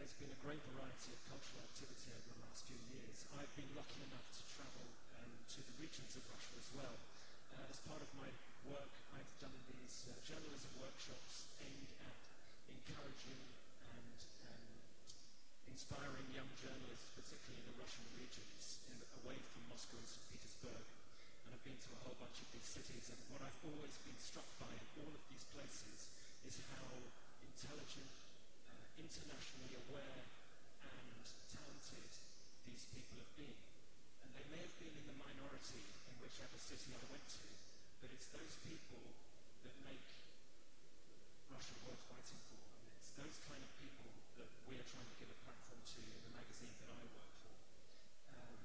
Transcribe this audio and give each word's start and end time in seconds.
There's 0.00 0.16
been 0.16 0.32
a 0.32 0.42
great 0.42 0.58
variety 0.74 1.14
of 1.14 1.20
cultural 1.30 1.62
activity 1.62 2.10
over 2.10 2.28
the 2.34 2.40
last 2.42 2.66
few 2.66 2.80
years. 2.90 3.22
I've 3.38 3.52
been 3.54 3.70
lucky 3.78 4.02
enough 4.10 4.26
to 4.32 4.42
travel 4.58 4.82
um, 5.22 5.30
to 5.54 5.60
the 5.62 5.74
regions 5.78 6.18
of 6.18 6.26
Russia 6.34 6.56
as 6.58 6.66
well. 6.74 6.96
Uh, 7.54 7.62
as 7.70 7.78
part 7.86 8.02
of 8.02 8.10
my 8.18 8.26
work, 8.66 8.90
I've 9.14 9.30
done 9.38 9.54
these 9.70 10.08
uh, 10.10 10.18
journalism 10.26 10.72
workshops 10.82 11.46
aimed 11.62 11.92
at 12.10 12.18
encouraging 12.74 13.38
and 13.86 14.18
um, 14.50 14.66
inspiring 15.80 16.28
young 16.36 16.52
journalists, 16.60 17.08
particularly 17.16 17.56
in 17.56 17.72
the 17.72 17.80
Russian 17.80 18.04
regions, 18.12 18.84
in, 18.92 19.00
away 19.24 19.40
from 19.48 19.64
Moscow 19.72 19.96
and 19.96 20.04
St. 20.04 20.20
Petersburg. 20.28 20.84
And 21.48 21.56
I've 21.56 21.64
been 21.64 21.80
to 21.80 21.96
a 21.96 22.00
whole 22.04 22.20
bunch 22.20 22.36
of 22.44 22.52
these 22.52 22.68
cities, 22.68 23.08
and 23.08 23.16
what 23.32 23.40
I've 23.40 23.64
always 23.64 23.96
been 24.04 24.20
struck 24.20 24.44
by 24.60 24.68
in 24.68 24.84
all 25.00 25.08
of 25.08 25.24
these 25.32 25.40
places 25.56 26.12
is 26.44 26.60
how 26.76 26.84
intelligent 27.40 28.12
uh, 28.68 28.76
internationally 29.00 29.72
aware 29.88 30.20
and 30.84 31.24
talented 31.48 32.12
these 32.68 32.84
people 32.92 33.16
have 33.16 33.32
been. 33.40 33.60
And 34.20 34.36
they 34.36 34.44
may 34.52 34.60
have 34.60 34.76
been 34.76 34.92
in 34.92 35.06
the 35.08 35.16
minority 35.16 35.80
in 35.80 36.14
whichever 36.20 36.60
city 36.60 36.92
I 36.92 37.04
went 37.08 37.24
to, 37.40 37.48
but 38.04 38.12
it's 38.12 38.28
those 38.36 38.52
people 38.68 39.00
that 39.64 39.72
make 39.88 40.04
Russia 41.48 41.72
worth 41.88 42.04
fighting 42.12 42.40
for. 42.52 42.60
And 42.68 42.92
it's 43.00 43.16
those 43.16 43.40
kind 43.48 43.64
of 43.64 43.72
people 43.80 44.09
that 44.40 44.48
we 44.72 44.80
are 44.80 44.88
trying 44.88 45.04
to 45.04 45.16
give 45.20 45.28
a 45.28 45.38
platform 45.44 45.76
to 45.84 46.00
in 46.00 46.22
the 46.24 46.32
magazine 46.32 46.72
that 46.80 46.88
I 46.88 47.04
work 47.12 47.32
for. 47.44 47.54
Um, 48.32 48.60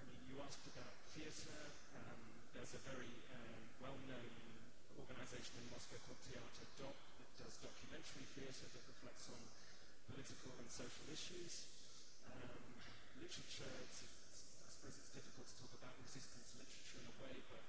I 0.00 0.02
mean, 0.08 0.20
you 0.32 0.40
asked 0.40 0.64
about 0.64 0.96
theatre. 1.12 1.64
Um, 1.92 2.20
there's 2.56 2.72
a 2.72 2.80
very 2.88 3.12
um, 3.36 3.60
well-known 3.84 4.32
organization 4.96 5.60
in 5.60 5.68
Moscow 5.68 6.00
called 6.08 6.20
Teatr 6.24 6.64
Doc 6.80 6.96
does 7.36 7.52
documentary 7.60 8.24
theatre 8.32 8.68
that 8.72 8.84
reflects 8.88 9.28
on 9.28 9.40
political 10.08 10.56
and 10.56 10.68
social 10.72 11.04
issues. 11.12 11.68
Um, 12.32 12.64
literature, 13.20 13.76
it's, 13.84 14.08
it's, 14.08 14.40
I 14.64 14.70
suppose 14.72 14.96
it's 14.96 15.12
difficult 15.12 15.52
to 15.52 15.56
talk 15.60 15.72
about 15.84 15.92
resistance 16.00 16.48
literature 16.56 16.96
in 16.96 17.06
a 17.12 17.16
way, 17.28 17.34
but 17.52 17.64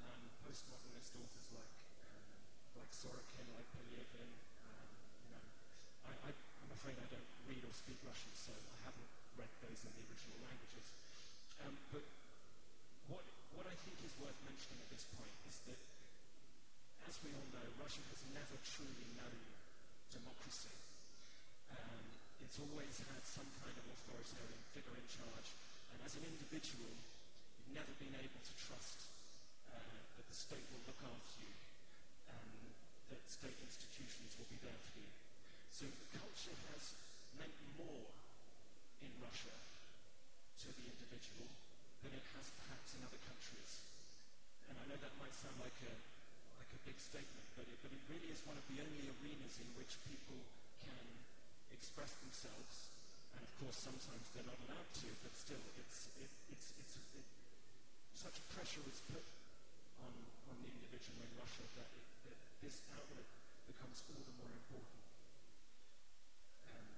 um, 0.00 0.22
postmodernist 0.48 1.12
authors 1.20 1.48
like 1.52 1.74
um, 2.08 2.24
like 2.80 2.92
Sorokin, 2.94 3.46
like 3.52 3.68
know, 3.76 4.47
I, 6.26 6.30
I'm 6.32 6.72
afraid 6.72 6.96
I 6.98 7.08
don't 7.12 7.30
read 7.48 7.62
or 7.64 7.72
speak 7.72 7.98
Russian, 8.04 8.32
so 8.34 8.52
I 8.52 8.78
haven't 8.84 9.10
read 9.36 9.52
those 9.64 9.80
in 9.84 9.92
the 9.96 10.04
original 10.08 10.38
languages. 10.44 10.86
Um, 11.64 11.74
but 11.92 12.04
what 13.12 13.24
what 13.54 13.66
I 13.68 13.76
think 13.84 13.98
is 14.04 14.12
worth 14.18 14.36
mentioning 14.44 14.80
at 14.80 14.90
this 14.92 15.06
point 15.16 15.36
is 15.48 15.56
that 15.68 15.80
as 17.08 17.16
we 17.24 17.32
all 17.32 17.48
know, 17.56 17.64
Russia 17.80 18.04
has 18.12 18.20
never 18.36 18.56
truly 18.64 19.08
known 19.16 19.40
democracy. 20.12 20.76
Um, 21.72 22.04
it's 22.44 22.60
always 22.60 23.00
had 23.08 23.22
some 23.24 23.48
kind 23.64 23.72
of 23.72 23.84
authoritarian 23.88 24.62
figure 24.76 24.96
in 24.96 25.08
charge, 25.08 25.48
and 25.92 25.98
as 26.04 26.16
an 26.16 26.24
individual, 26.24 26.88
you've 26.88 27.72
never 27.76 27.92
been 28.02 28.12
able 28.18 28.42
to 28.44 28.54
trust 28.56 29.08
uh, 29.72 30.00
that 30.16 30.26
the 30.28 30.36
state 30.36 30.64
will 30.72 30.84
look 30.88 31.00
after 31.04 31.36
you, 31.44 31.54
and 32.32 32.72
that 33.12 33.22
state 33.28 33.56
institutions 33.62 34.36
will 34.36 34.48
be 34.52 34.60
there 34.60 34.80
for 34.84 34.92
you. 34.96 34.97
So 35.78 35.86
culture 36.10 36.58
has 36.74 36.82
meant 37.38 37.54
more 37.78 38.10
in 38.98 39.12
Russia 39.22 39.54
to 39.54 40.68
the 40.74 40.86
individual 40.90 41.46
than 42.02 42.10
it 42.18 42.26
has 42.34 42.50
perhaps 42.66 42.98
in 42.98 43.06
other 43.06 43.22
countries. 43.22 43.86
And 44.66 44.74
I 44.74 44.84
know 44.90 44.98
that 44.98 45.14
might 45.22 45.30
sound 45.38 45.54
like 45.62 45.78
a 45.86 45.94
like 46.58 46.72
a 46.74 46.80
big 46.82 46.98
statement, 46.98 47.46
but 47.54 47.64
it, 47.70 47.78
but 47.80 47.94
it 47.94 48.02
really 48.10 48.26
is 48.26 48.42
one 48.42 48.58
of 48.58 48.66
the 48.66 48.82
only 48.82 49.06
arenas 49.06 49.62
in 49.62 49.70
which 49.78 49.94
people 50.04 50.36
can 50.82 51.06
express 51.70 52.10
themselves. 52.26 52.90
And 53.38 53.40
of 53.46 53.52
course, 53.62 53.78
sometimes 53.78 54.26
they're 54.34 54.50
not 54.50 54.58
allowed 54.66 54.90
to, 55.06 55.08
but 55.22 55.32
still, 55.38 55.62
it's, 55.78 56.10
it, 56.18 56.28
it's, 56.50 56.74
it's, 56.82 56.94
it, 57.14 57.26
such 58.18 58.42
pressure 58.50 58.82
is 58.90 58.98
put 59.14 59.22
on, 60.02 60.12
on 60.50 60.56
the 60.60 60.70
individual 60.74 61.22
in 61.22 61.32
Russia 61.38 61.64
that, 61.78 61.86
it, 61.94 62.06
that 62.26 62.38
this 62.66 62.82
outlet 62.98 63.24
becomes 63.70 64.02
all 64.10 64.20
the 64.26 64.34
more 64.42 64.52
important. 64.52 65.00
Um, 66.68 66.90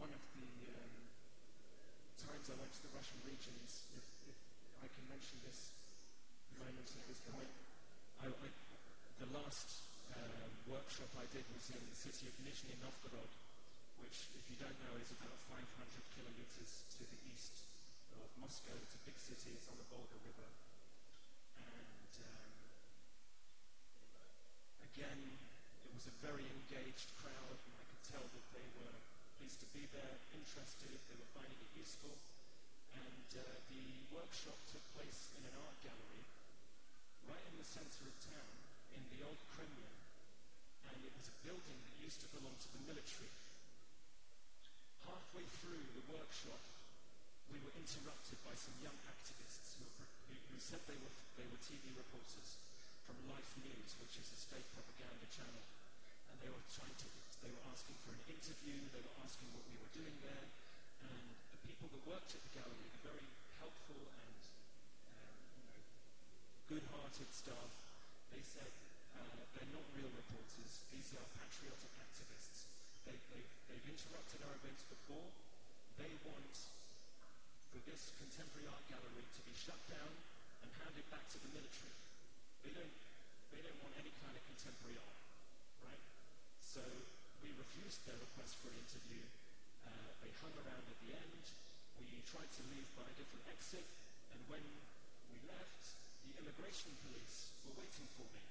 one 0.00 0.08
of 0.16 0.24
the 0.32 0.48
um, 0.80 0.96
times 2.24 2.48
I 2.48 2.56
went 2.56 2.72
to 2.72 2.82
the 2.88 2.92
Russian 2.96 3.20
regions, 3.28 3.84
if, 3.92 4.06
if 4.32 4.38
I 4.80 4.88
can 4.88 5.04
mention 5.12 5.36
this 5.44 5.76
moments 6.56 6.96
at 6.96 7.04
this 7.04 7.20
point. 7.28 7.52
I, 8.24 8.32
I, 8.32 8.48
the 9.20 9.28
last 9.36 9.84
uh, 10.16 10.48
workshop 10.64 11.12
I 11.20 11.28
did 11.36 11.44
was 11.52 11.68
in 11.68 11.84
the 11.84 11.98
city 12.00 12.32
of 12.32 12.34
Nizhny 12.40 12.80
Novgorod, 12.80 13.28
which, 14.00 14.32
if 14.40 14.44
you 14.48 14.56
don't 14.56 14.76
know, 14.88 14.96
is 14.96 15.12
about 15.12 15.36
500 15.52 15.68
kilometers 16.16 16.70
to 16.96 17.04
the 17.04 17.20
east 17.28 17.68
of 18.16 18.24
Moscow. 18.40 18.72
It's 18.80 18.96
a 18.96 19.04
big 19.04 19.20
city. 19.20 19.52
It's 19.52 19.68
on 19.68 19.76
the 19.76 19.88
Volga 19.92 20.16
River. 20.24 20.48
And 21.60 22.12
um, 22.24 22.52
again, 24.80 25.20
it 25.84 25.92
was 25.92 26.08
a 26.08 26.14
very 26.24 26.48
engaged 26.48 27.12
crowd, 27.20 27.56
and 27.68 27.72
I 27.76 27.84
could 27.84 28.04
tell 28.08 28.24
that 28.24 28.46
they 28.56 28.64
were 28.80 28.96
pleased 29.40 29.64
to 29.64 29.72
be 29.72 29.88
there, 29.96 30.20
interested, 30.36 30.92
they 31.08 31.16
were 31.16 31.32
finding 31.32 31.56
it 31.56 31.72
useful. 31.72 32.12
And 32.92 33.40
uh, 33.40 33.44
the 33.72 33.88
workshop 34.12 34.60
took 34.68 34.84
place 34.92 35.32
in 35.32 35.48
an 35.48 35.56
art 35.64 35.80
gallery 35.80 36.24
right 37.24 37.40
in 37.48 37.56
the 37.56 37.64
center 37.64 38.04
of 38.04 38.12
town, 38.20 38.52
in 38.92 39.00
the 39.16 39.24
old 39.24 39.40
Kremlin, 39.56 39.96
and 40.92 40.98
it 41.00 41.16
was 41.16 41.32
a 41.32 41.40
building 41.40 41.72
that 41.72 42.04
used 42.04 42.20
to 42.20 42.28
belong 42.36 42.52
to 42.52 42.68
the 42.76 42.84
military. 42.84 43.32
Halfway 45.08 45.48
through 45.64 45.88
the 45.96 46.04
workshop, 46.12 46.60
we 47.48 47.64
were 47.64 47.72
interrupted 47.80 48.36
by 48.44 48.52
some 48.60 48.76
young 48.84 48.98
activists 49.08 49.80
who, 49.80 49.88
who, 50.04 50.36
who 50.36 50.58
said 50.60 50.84
they 50.84 51.00
were, 51.00 51.16
they 51.40 51.48
were 51.48 51.64
TV 51.64 51.96
reporters 51.96 52.60
from 53.08 53.16
Life 53.32 53.56
News, 53.64 53.96
which 54.04 54.20
is 54.20 54.28
a 54.36 54.38
state 54.52 54.68
propaganda 54.76 55.24
channel. 55.32 55.64
And 56.28 56.36
they 56.44 56.52
were 56.52 56.66
trying 56.76 56.92
to, 56.92 57.08
they 57.42 57.52
were 57.52 57.66
asking 57.72 57.96
for 58.04 58.12
an 58.12 58.22
interview, 58.28 58.78
they 58.92 59.02
were 59.02 59.16
asking 59.24 59.48
what 59.56 59.64
we 59.68 59.76
were 59.80 59.92
doing 59.96 60.16
there. 60.24 60.46
And 61.06 61.26
the 61.56 61.60
people 61.64 61.88
that 61.90 62.02
worked 62.08 62.32
at 62.36 62.42
the 62.44 62.52
gallery, 62.52 62.88
the 62.92 63.04
very 63.04 63.26
helpful 63.60 64.00
and 64.00 64.40
good-hearted 66.70 67.26
staff. 67.34 67.72
They 68.30 68.46
said 68.46 68.70
uh, 69.18 69.42
they're 69.58 69.74
not 69.74 69.82
real 69.98 70.06
reporters. 70.14 70.86
These 70.94 71.10
are 71.18 71.26
patriotic 71.34 71.90
activists. 71.98 72.70
They, 73.02 73.18
they, 73.34 73.42
they've 73.66 73.88
interrupted 73.90 74.38
our 74.46 74.54
events 74.54 74.86
before. 74.86 75.26
They 75.98 76.14
want 76.22 76.54
for 77.74 77.82
this 77.90 78.14
contemporary 78.22 78.70
art 78.70 78.86
gallery 78.86 79.26
to 79.26 79.42
be 79.42 79.50
shut 79.58 79.82
down 79.90 80.14
and 80.62 80.70
handed 80.78 81.10
back 81.10 81.26
to 81.34 81.42
the 81.42 81.50
military. 81.50 81.98
They 82.62 82.70
don't, 82.70 82.94
they 83.50 83.66
don't 83.66 83.80
want 83.82 83.98
any 83.98 84.14
kind 84.22 84.38
of 84.38 84.42
contemporary 84.46 84.94
art, 85.02 85.20
right? 85.90 86.04
So 86.62 86.86
we 87.40 87.50
refused 87.56 88.04
their 88.04 88.18
request 88.20 88.60
for 88.60 88.68
an 88.68 88.78
interview. 88.80 89.24
Uh, 89.88 90.10
they 90.20 90.32
hung 90.44 90.52
around 90.60 90.84
at 90.84 90.98
the 91.00 91.12
end. 91.16 91.44
We 91.96 92.20
tried 92.28 92.48
to 92.48 92.62
leave 92.68 92.88
by 92.96 93.04
a 93.08 93.16
different 93.16 93.44
exit, 93.48 93.86
and 94.32 94.40
when 94.52 94.64
we 95.32 95.38
left, 95.48 95.82
the 96.24 96.32
immigration 96.40 96.92
police 97.04 97.52
were 97.64 97.76
waiting 97.80 98.08
for 98.16 98.28
me. 98.36 98.44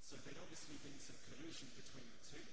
So 0.00 0.16
there'd 0.22 0.40
obviously 0.40 0.80
been 0.80 0.96
some 1.02 1.18
collusion 1.28 1.68
between 1.76 2.08
the 2.08 2.22
two. 2.30 2.46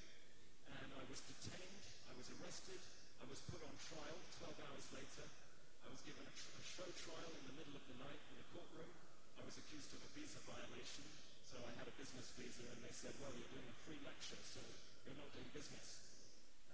And 0.84 0.90
I 1.00 1.04
was 1.08 1.22
detained, 1.24 1.84
I 2.10 2.14
was 2.18 2.28
arrested, 2.40 2.82
I 3.22 3.26
was 3.32 3.40
put 3.48 3.62
on 3.64 3.76
trial 3.78 4.20
12 4.42 4.68
hours 4.68 4.86
later. 4.92 5.26
I 5.26 5.90
was 5.92 6.02
given 6.04 6.24
a, 6.28 6.34
a 6.34 6.64
show 6.66 6.90
trial 7.08 7.32
in 7.40 7.44
the 7.48 7.56
middle 7.56 7.76
of 7.78 7.86
the 7.88 7.98
night 8.04 8.22
in 8.34 8.38
a 8.42 8.48
courtroom. 8.52 8.92
I 9.40 9.44
was 9.48 9.56
accused 9.56 9.96
of 9.96 10.02
a 10.04 10.10
visa 10.18 10.42
violation. 10.44 11.08
So 11.48 11.62
I 11.62 11.72
had 11.78 11.86
a 11.86 11.96
business 11.96 12.34
visa, 12.36 12.66
and 12.66 12.82
they 12.82 12.96
said, 12.96 13.14
well, 13.22 13.30
you're 13.38 13.54
doing 13.54 13.70
a 13.70 13.78
free 13.86 14.02
lecture, 14.02 14.42
so 14.42 14.62
you're 15.06 15.20
not 15.20 15.30
doing 15.36 15.50
business. 15.52 16.00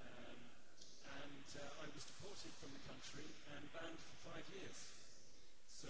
Um, 0.01 0.39
and 1.25 1.47
uh, 1.57 1.83
I 1.83 1.87
was 1.93 2.05
deported 2.05 2.53
from 2.61 2.71
the 2.73 2.83
country 2.85 3.27
and 3.55 3.63
banned 3.73 3.99
for 3.99 4.33
five 4.33 4.45
years. 4.53 4.77
So 5.69 5.89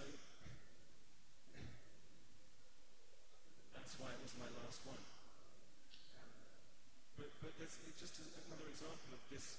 That's 3.90 4.06
why 4.06 4.14
it 4.14 4.22
was 4.22 4.38
my 4.38 4.46
last 4.62 4.86
one. 4.86 5.02
But 7.18 7.26
but 7.42 7.50
there's 7.58 7.74
just 7.98 8.22
another 8.22 8.70
example 8.70 9.10
of 9.10 9.18
this. 9.34 9.58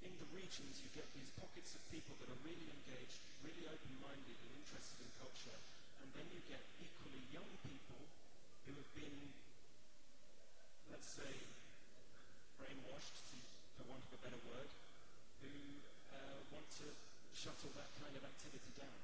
In 0.00 0.16
the 0.16 0.24
regions, 0.32 0.80
you 0.80 0.88
get 0.96 1.04
these 1.12 1.28
pockets 1.36 1.76
of 1.76 1.84
people 1.92 2.16
that 2.24 2.32
are 2.32 2.40
really 2.40 2.72
engaged, 2.72 3.20
really 3.44 3.68
open-minded, 3.68 4.36
and 4.40 4.52
interested 4.64 4.96
in 4.96 5.12
culture. 5.20 5.60
And 6.00 6.08
then 6.16 6.24
you 6.32 6.40
get 6.48 6.64
equally 6.80 7.20
young 7.36 7.52
people 7.68 8.00
who 8.64 8.72
have 8.80 8.90
been, 8.96 9.16
let's 10.88 11.08
say, 11.08 11.32
brainwashed, 12.58 13.16
to, 13.30 13.36
for 13.76 13.84
want 13.90 14.02
of 14.04 14.12
a 14.14 14.20
better 14.24 14.40
word, 14.48 14.70
who 15.42 15.50
uh, 16.14 16.38
want 16.54 16.66
to 16.80 16.86
shuttle 17.34 17.72
that 17.76 17.90
kind 18.00 18.14
of 18.16 18.22
activity 18.24 18.70
down. 18.78 19.00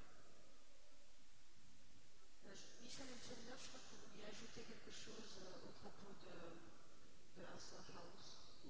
Je- 2.46 2.68
Michel 2.84 3.08
Elgender, 3.10 3.56
je 3.58 3.68
crois 3.70 3.80
que 3.82 3.90
vous 3.94 4.02
vouliez 4.10 4.26
ajouter 4.30 4.62
quelque 4.66 4.92
chose 4.94 5.30
euh, 5.44 5.66
au 5.68 5.72
propos 5.82 6.10
de, 6.24 6.34
de 7.38 7.42
House. 7.46 7.70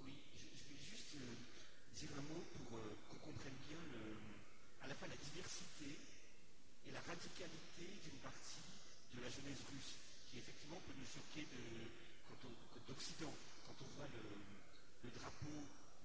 Oui, 0.04 0.14
je, 0.36 0.46
je 0.56 0.64
vais 0.70 0.80
juste 0.90 1.14
euh, 1.16 1.34
dire 1.96 2.10
un 2.18 2.24
mot 2.32 2.42
pour 2.56 2.78
euh, 2.78 2.96
qu'on 3.10 3.20
comprenne 3.32 3.56
bien 3.68 3.78
le- 3.92 4.18
à 4.82 4.88
la 4.88 4.94
fois 4.94 5.08
la 5.08 5.16
diversité 5.20 5.98
et 6.88 6.90
la 6.92 7.00
radicalité 7.04 7.84
d'une 8.02 8.20
partie 8.24 8.64
de 9.14 9.20
la 9.20 9.28
jeunesse 9.28 9.60
russe, 9.70 9.92
qui 10.30 10.38
effectivement 10.38 10.80
peut 10.86 10.94
nous 10.96 11.06
choquer 11.06 11.46
d'Occident. 12.88 13.34
Quand 13.66 13.76
on 13.84 13.88
voit 13.96 14.08
le, 14.10 14.22
le 15.04 15.10
drapeau 15.10 15.58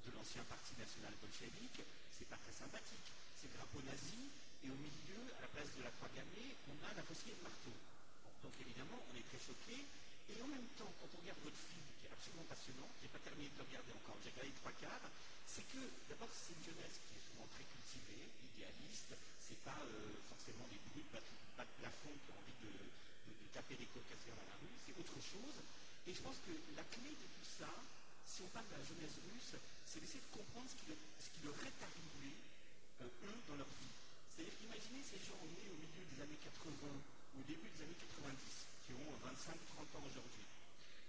de 0.06 0.10
l'ancien 0.16 0.44
parti 0.46 0.74
national 0.78 1.14
bolchevique, 1.20 1.82
c'est 2.12 2.28
pas 2.30 2.40
très 2.40 2.54
sympathique. 2.54 3.10
C'est 3.36 3.52
le 3.52 3.58
drapeau 3.60 3.82
nazi, 3.84 4.32
et 4.64 4.70
au 4.70 4.80
milieu, 4.80 5.22
à 5.38 5.42
la 5.46 5.50
place 5.52 5.70
de 5.78 5.84
la 5.84 5.92
croix 6.00 6.10
gammée, 6.16 6.56
on 6.72 6.78
a 6.86 6.94
la 6.96 7.04
faucille 7.04 7.36
de 7.36 7.44
marteau. 7.44 7.76
Bon, 8.24 8.50
donc 8.50 8.56
évidemment, 8.62 8.98
on 9.12 9.14
est 9.14 9.28
très 9.30 9.42
choqué. 9.42 9.86
Et 10.30 10.42
en 10.42 10.50
même 10.50 10.66
temps, 10.74 10.90
quand 10.98 11.10
on 11.14 11.22
regarde 11.22 11.42
votre 11.46 11.62
film, 11.70 11.86
qui 12.02 12.10
est 12.10 12.14
absolument 12.14 12.48
passionnant, 12.50 12.90
je 12.98 13.06
n'ai 13.06 13.14
pas 13.14 13.22
terminé 13.22 13.46
de 13.54 13.58
le 13.62 13.66
regarder 13.70 13.94
encore, 13.94 14.18
j'ai 14.26 14.34
regardé 14.34 14.52
trois 14.58 14.74
quarts, 14.82 15.06
c'est 15.46 15.66
que 15.70 15.82
d'abord 16.10 16.32
c'est 16.34 16.58
une 16.58 16.66
jeunesse 16.66 16.98
qui 17.06 17.14
est 17.14 17.26
souvent 17.30 17.46
très 17.54 17.64
cultivée, 17.70 18.26
idéaliste, 18.26 19.14
c'est 19.38 19.62
pas 19.62 19.78
euh, 19.86 20.18
forcément 20.26 20.66
des 20.74 20.82
bruits 20.90 21.06
de 21.06 21.14
bas 21.14 21.22
de 21.22 21.76
plafond 21.78 22.10
qui 22.10 22.28
ont 22.34 22.42
envie 22.42 22.58
de, 22.66 22.74
taper 23.54 23.78
des 23.78 23.88
cocasseurs 23.88 24.36
dans 24.36 24.50
la 24.52 24.60
rue, 24.60 24.76
c'est 24.84 24.98
autre 24.98 25.16
chose. 25.22 25.58
Et 26.10 26.14
je 26.14 26.22
pense 26.26 26.36
que 26.44 26.52
la 26.76 26.84
clé 26.92 27.08
de 27.08 27.28
tout 27.38 27.48
ça, 27.48 27.72
si 28.26 28.42
on 28.44 28.50
parle 28.52 28.68
de 28.68 28.76
la 28.76 28.84
jeunesse 28.84 29.18
russe, 29.32 29.56
c'est 29.86 30.00
d'essayer 30.02 30.20
de 30.22 30.32
comprendre 30.36 30.68
ce 30.70 30.76
qui, 30.76 30.86
leur- 30.92 31.06
ce 31.22 31.30
leur 31.46 31.56
est 31.64 31.80
arrivé, 31.82 32.32
euh, 33.02 33.08
eux, 33.30 33.38
dans 33.48 33.56
leur 33.56 33.70
vie. 33.80 33.94
C'est-à-dire 34.34 34.56
qu'imaginez 34.60 35.04
ces 35.04 35.20
gens 35.24 35.40
nés 35.46 35.70
au 35.72 35.78
milieu 35.80 36.04
des 36.12 36.20
années 36.22 36.42
80, 36.44 36.74
au 37.40 37.44
début 37.48 37.70
des 37.70 37.82
années 37.86 38.02
90, 38.20 38.36
qui 38.86 38.92
ont 38.94 39.12
25-30 39.24 39.88
ans 39.96 40.04
aujourd'hui. 40.06 40.46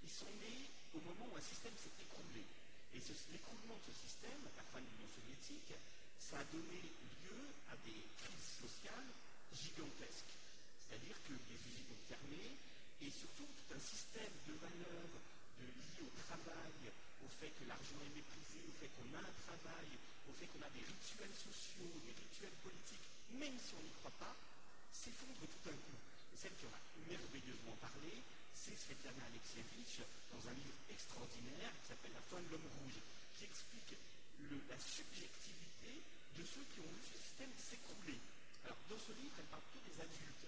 Ils 0.05 0.11
sont 0.12 0.31
nés 0.38 0.70
au 0.94 1.00
moment 1.02 1.26
où 1.33 1.37
un 1.37 1.42
système 1.42 1.74
s'est 1.76 1.94
écroulé. 1.98 2.44
Et 2.94 3.00
l'écroulement 3.33 3.76
de 3.76 3.92
ce 3.92 3.94
système, 4.07 4.40
la 4.57 4.62
fin 4.72 4.81
de 4.81 4.87
l'Union 4.88 5.11
soviétique, 5.12 5.74
ça 6.20 6.38
a 6.40 6.44
donné 6.48 6.81
lieu 6.81 7.40
à 7.68 7.76
des 7.85 8.00
crises 8.16 8.50
sociales 8.62 9.11
gigantesques. 9.52 10.33
C'est-à-dire 10.87 11.18
que 11.26 11.35
les 11.35 11.59
usines 11.61 11.90
ont 11.92 12.05
fermé 12.09 12.57
et 13.02 13.11
surtout 13.11 13.44
tout 13.44 13.68
un 13.74 13.83
système 13.83 14.33
de 14.48 14.55
valeurs 14.57 15.12
de, 15.61 15.64
lié 15.66 16.02
au 16.07 16.12
travail, 16.24 16.72
au 17.24 17.29
fait 17.29 17.52
que 17.57 17.64
l'argent 17.68 18.00
est 18.05 18.14
méprisé, 18.16 18.61
au 18.66 18.74
fait 18.81 18.90
qu'on 18.96 19.11
a 19.16 19.22
un 19.22 19.37
travail, 19.46 19.88
au 20.29 20.33
fait 20.35 20.46
qu'on 20.52 20.64
a 20.64 20.72
des 20.74 20.85
rituels 20.85 21.37
sociaux, 21.37 21.92
des 22.05 22.14
rituels 22.16 22.57
politiques, 22.61 23.09
même 23.38 23.57
si 23.59 23.72
on 23.76 23.83
n'y 23.85 23.94
croit 24.02 24.16
pas, 24.18 24.35
s'effondre 24.92 25.46
tout 25.46 25.62
d'un 25.64 25.76
coup. 25.76 26.00
Et 26.33 26.37
celle 26.37 26.55
qui 26.57 26.66
en 26.66 26.74
a 26.76 26.83
merveilleusement 27.09 27.76
parlé, 27.81 28.20
c'est 28.52 28.76
Svetlana 28.76 29.24
Alexievitch 29.31 30.02
dans 30.33 30.42
un 30.48 30.55
livre 30.57 30.76
extraordinaire 30.90 31.72
qui 31.81 31.87
s'appelle 31.88 32.16
La 32.16 32.24
fin 32.26 32.40
de 32.42 32.48
l'homme 32.50 32.70
rouge, 32.83 33.00
qui 33.38 33.44
explique 33.44 33.94
la 34.68 34.79
subjectivité 34.79 36.02
de 36.37 36.42
ceux 36.44 36.64
qui 36.74 36.81
ont 36.81 36.92
vu 36.92 37.02
ce 37.02 37.16
système 37.16 37.52
s'écrouler. 37.57 38.20
Alors, 38.64 38.79
dans 38.90 38.98
ce 38.98 39.12
livre, 39.16 39.37
elle 39.38 39.50
parle 39.52 39.64
que 39.72 39.81
des 39.87 39.96
adultes. 40.00 40.46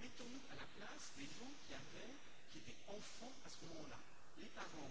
Mettons-nous 0.00 0.44
à 0.50 0.56
la 0.56 0.66
place 0.78 1.12
des 1.18 1.28
gens 1.36 1.52
qui 1.66 1.74
avaient, 1.74 2.14
qui 2.50 2.58
étaient 2.58 2.80
enfants 2.88 3.34
à 3.44 3.48
ce 3.50 3.58
moment-là. 3.66 3.98
Les 4.38 4.50
parents 4.54 4.90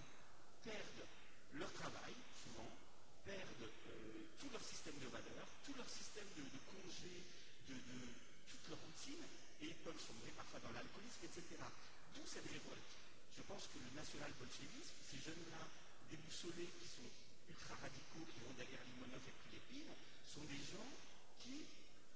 perdent 0.66 1.06
leur 1.54 1.72
travail, 1.72 2.14
souvent, 2.42 2.66
perdent 3.22 3.70
euh, 3.70 4.26
tout 4.42 4.50
leur 4.50 4.62
système 4.62 4.98
de 4.98 5.06
valeurs, 5.06 5.46
tout 5.62 5.74
leur 5.78 5.88
système 5.88 6.26
de, 6.34 6.42
de 6.42 6.60
congés, 6.66 7.22
de, 7.70 7.74
de 7.78 7.98
toute 8.50 8.66
leur 8.68 8.82
routine, 8.82 9.22
et 9.62 9.70
peuvent 9.86 10.02
sombrer 10.02 10.34
parfois 10.34 10.58
dans 10.60 10.74
l'alcoolisme, 10.74 11.22
etc. 11.22 11.62
D'où 12.14 12.26
cette 12.26 12.50
révolte. 12.50 12.92
Je 13.38 13.42
pense 13.46 13.70
que 13.70 13.78
le 13.78 13.94
national-bolchevisme, 13.94 14.98
ces 15.06 15.22
jeunes-là 15.22 15.62
déboussolés 16.10 16.74
qui 16.82 16.88
sont 16.90 17.08
ultra 17.48 17.78
radicaux, 17.78 18.26
qui 18.26 18.42
vont 18.42 18.52
derrière 18.58 18.82
Limonov 18.90 19.22
et 19.22 19.36
Philippines, 19.46 19.94
sont 20.26 20.44
des 20.50 20.60
gens 20.66 20.90
qui 21.38 21.62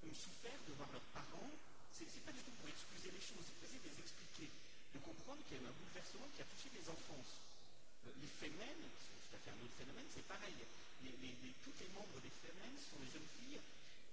ont 0.03 0.15
souffert 0.15 0.59
de 0.67 0.75
voir 0.75 0.91
leurs 0.91 1.11
parents. 1.15 1.55
C'est 1.93 2.09
pas 2.25 2.33
du 2.33 2.43
tout 2.43 2.57
pour 2.59 2.69
excuser 2.69 3.13
les 3.13 3.21
choses, 3.21 3.45
c'est 3.45 3.55
pour 3.61 3.69
essayer 3.69 3.85
de 3.85 3.93
les 3.93 4.01
expliquer, 4.01 4.49
de 4.49 4.99
comprendre 5.05 5.39
qu'il 5.45 5.57
y 5.57 5.61
a 5.61 5.63
eu 5.63 5.69
un 5.69 5.77
bouleversement 5.77 6.29
qui 6.35 6.41
a 6.41 6.49
touché 6.49 6.73
les 6.73 6.89
enfances. 6.89 7.50
Euh, 8.07 8.11
Les 8.21 8.29
femmes, 8.29 8.57
sont 8.57 9.19
tout 9.29 9.35
à 9.37 9.39
fait 9.41 9.51
un 9.51 9.61
autre 9.65 9.77
phénomène, 9.77 10.07
c'est 10.13 10.27
pareil. 10.27 10.55
Tous 11.65 11.77
les 11.81 11.89
membres 11.93 12.21
des 12.21 12.33
femmes 12.41 12.77
sont 12.81 12.99
des 13.01 13.11
jeunes 13.13 13.31
filles 13.37 13.61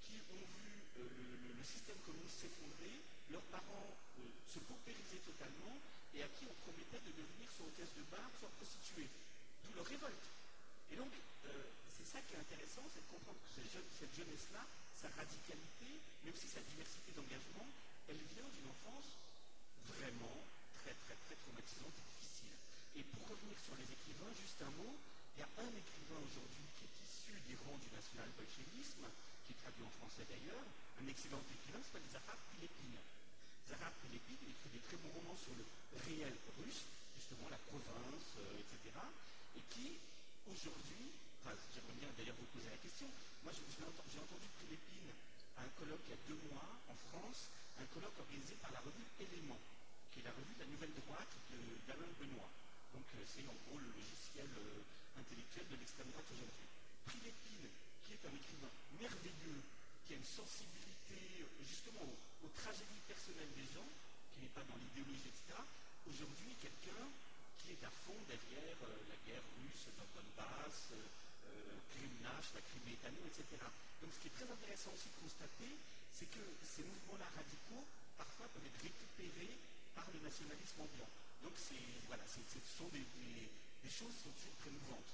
qui 0.04 0.20
ont 0.32 0.44
vu 0.44 0.72
euh, 1.00 1.56
le, 1.58 1.64
système 1.64 2.00
communiste 2.06 2.44
s'effondrer, 2.44 2.96
leurs 3.32 3.48
parents 3.52 3.92
euh, 4.20 4.24
se 4.48 4.60
paupériser 4.60 5.20
totalement, 5.24 5.76
et 6.16 6.24
à 6.24 6.30
qui 6.36 6.46
on 6.48 6.56
promettait 6.64 7.00
de 7.04 7.12
devenir 7.16 7.48
soit 7.52 7.68
hôtesse 7.68 7.92
de 7.96 8.04
bar, 8.12 8.28
soit 8.40 8.52
prostituée. 8.60 9.08
D'où 9.64 9.72
leur 9.76 9.86
révolte. 9.88 10.28
Et 10.92 10.96
donc, 10.96 11.12
c'est 11.92 12.08
ça 12.08 12.20
qui 12.28 12.36
est 12.36 12.40
intéressant, 12.40 12.84
c'est 12.94 13.04
de 13.04 13.12
comprendre 13.12 13.40
que 13.44 13.62
jeunes- 13.68 13.92
cette 13.92 14.16
jeunesse-là, 14.16 14.64
sa 14.96 15.10
radicalité, 15.20 16.00
mais 16.24 16.32
aussi 16.32 16.48
sa 16.48 16.64
diversité 16.64 17.12
d'engagement, 17.16 17.68
elle 18.08 18.22
vient 18.36 18.48
d'une 18.56 18.70
enfance 18.72 19.12
vraiment 20.00 20.40
très, 20.82 20.96
très, 21.06 21.16
très 21.28 21.36
traumatisante 21.36 21.98
et 22.98 23.06
pour 23.14 23.30
revenir 23.30 23.54
sur 23.62 23.78
les 23.78 23.86
écrivains, 23.86 24.34
juste 24.34 24.58
un 24.66 24.74
mot, 24.82 24.98
il 25.38 25.42
y 25.42 25.46
a 25.46 25.52
un 25.62 25.70
écrivain 25.70 26.18
aujourd'hui 26.18 26.66
qui 26.74 26.90
est 26.90 26.98
issu 27.06 27.38
des 27.46 27.54
rangs 27.62 27.78
du 27.78 27.94
national-bolchevisme, 27.94 29.06
qui 29.46 29.54
est 29.54 29.62
traduit 29.62 29.86
en 29.86 29.94
français 30.02 30.26
d'ailleurs, 30.26 30.66
un 30.98 31.06
excellent 31.06 31.46
écrivain 31.46 31.78
s'appelle 31.86 32.10
Zahar 32.10 32.42
Pilepine. 32.50 32.98
Zahar 33.70 33.94
Pilepine 34.02 34.42
il 34.42 34.50
écrit 34.50 34.74
des 34.74 34.82
très 34.82 34.98
bons 34.98 35.14
romans 35.14 35.38
sur 35.38 35.54
le 35.54 35.62
réel 36.10 36.34
russe, 36.58 36.90
justement 37.14 37.46
la 37.54 37.62
province, 37.70 38.34
euh, 38.42 38.66
etc. 38.66 38.98
Et 39.62 39.64
qui, 39.70 40.02
aujourd'hui, 40.50 41.14
enfin, 41.46 41.54
j'aimerais 41.70 42.02
bien 42.02 42.10
d'ailleurs 42.18 42.40
vous 42.42 42.50
poser 42.50 42.74
la 42.74 42.82
question, 42.82 43.06
moi 43.46 43.54
j'ai 43.54 44.18
entendu 44.18 44.50
Pilepine 44.58 45.14
à 45.54 45.70
un 45.70 45.72
colloque 45.78 46.02
il 46.10 46.18
y 46.18 46.18
a 46.18 46.24
deux 46.26 46.42
mois 46.50 46.66
en 46.90 46.98
France, 47.14 47.54
un 47.78 47.86
colloque 47.94 48.18
organisé 48.26 48.58
par 48.58 48.74
la 48.74 48.82
revue 48.82 49.06
Élément, 49.22 49.62
qui 50.10 50.26
est 50.26 50.26
la 50.26 50.34
revue 50.34 50.58
de 50.58 50.66
la 50.66 50.70
nouvelle 50.74 50.98
droite 50.98 51.34
d'Alain 51.86 52.10
Benoît. 52.18 52.50
Donc 52.98 53.14
euh, 53.14 53.30
c'est 53.30 53.46
en 53.46 53.54
gros 53.70 53.78
le 53.78 53.94
logiciel 53.94 54.50
euh, 54.58 55.22
intellectuel 55.22 55.70
de 55.70 55.78
l'extrême 55.78 56.10
droite 56.10 56.26
aujourd'hui. 56.34 56.66
Pilepine, 57.06 57.70
qui 58.02 58.18
est 58.18 58.24
un 58.26 58.34
écrivain 58.34 58.74
merveilleux, 58.98 59.62
qui 60.02 60.18
a 60.18 60.18
une 60.18 60.26
sensibilité 60.26 61.46
euh, 61.46 61.62
justement 61.62 62.02
aux, 62.10 62.50
tragédies 62.58 63.06
personnelles 63.06 63.54
des 63.54 63.70
gens, 63.70 63.86
qui 64.34 64.42
n'est 64.42 64.56
pas 64.58 64.66
dans 64.66 64.82
l'idéologie, 64.82 65.30
etc., 65.30 65.62
aujourd'hui 66.10 66.58
quelqu'un 66.58 67.06
qui 67.62 67.78
est 67.78 67.84
à 67.86 67.94
fond 68.02 68.18
derrière 68.26 68.82
la 68.82 69.18
guerre 69.30 69.46
russe 69.62 69.94
dans 69.94 70.10
Donbass, 70.18 70.98
euh, 70.98 71.78
Krymnach, 71.94 72.50
la 72.58 72.66
Crimée 72.66 72.98
etc. 72.98 73.46
Donc 74.02 74.10
ce 74.10 74.26
qui 74.26 74.34
est 74.34 74.38
très 74.42 74.50
intéressant 74.50 74.90
aussi 74.90 75.14
de 75.14 75.22
constater, 75.22 75.70
c'est 76.10 76.34
que 76.34 76.42
ces 76.66 76.82
mouvements-là 76.82 77.30
radicaux, 77.38 77.86
parfois, 78.18 78.50
peuvent 78.58 78.66
être 78.66 78.82
récupérés 78.82 79.54
par 79.94 80.10
le 80.10 80.26
nationalisme 80.26 80.82
ambiant. 80.82 81.14
Donc 81.44 81.54
c'est, 81.58 81.80
voilà, 82.08 82.24
c'est, 82.28 82.44
c'est- 82.48 82.64
ce 82.64 82.78
sont 82.78 82.90
des, 82.90 83.04
des- 83.18 83.50
des 83.84 83.90
choses 83.90 84.14
qui 84.18 84.24
sont 84.28 84.36
toujours 84.36 84.58
très 84.60 84.72
mouvantes. 84.72 85.12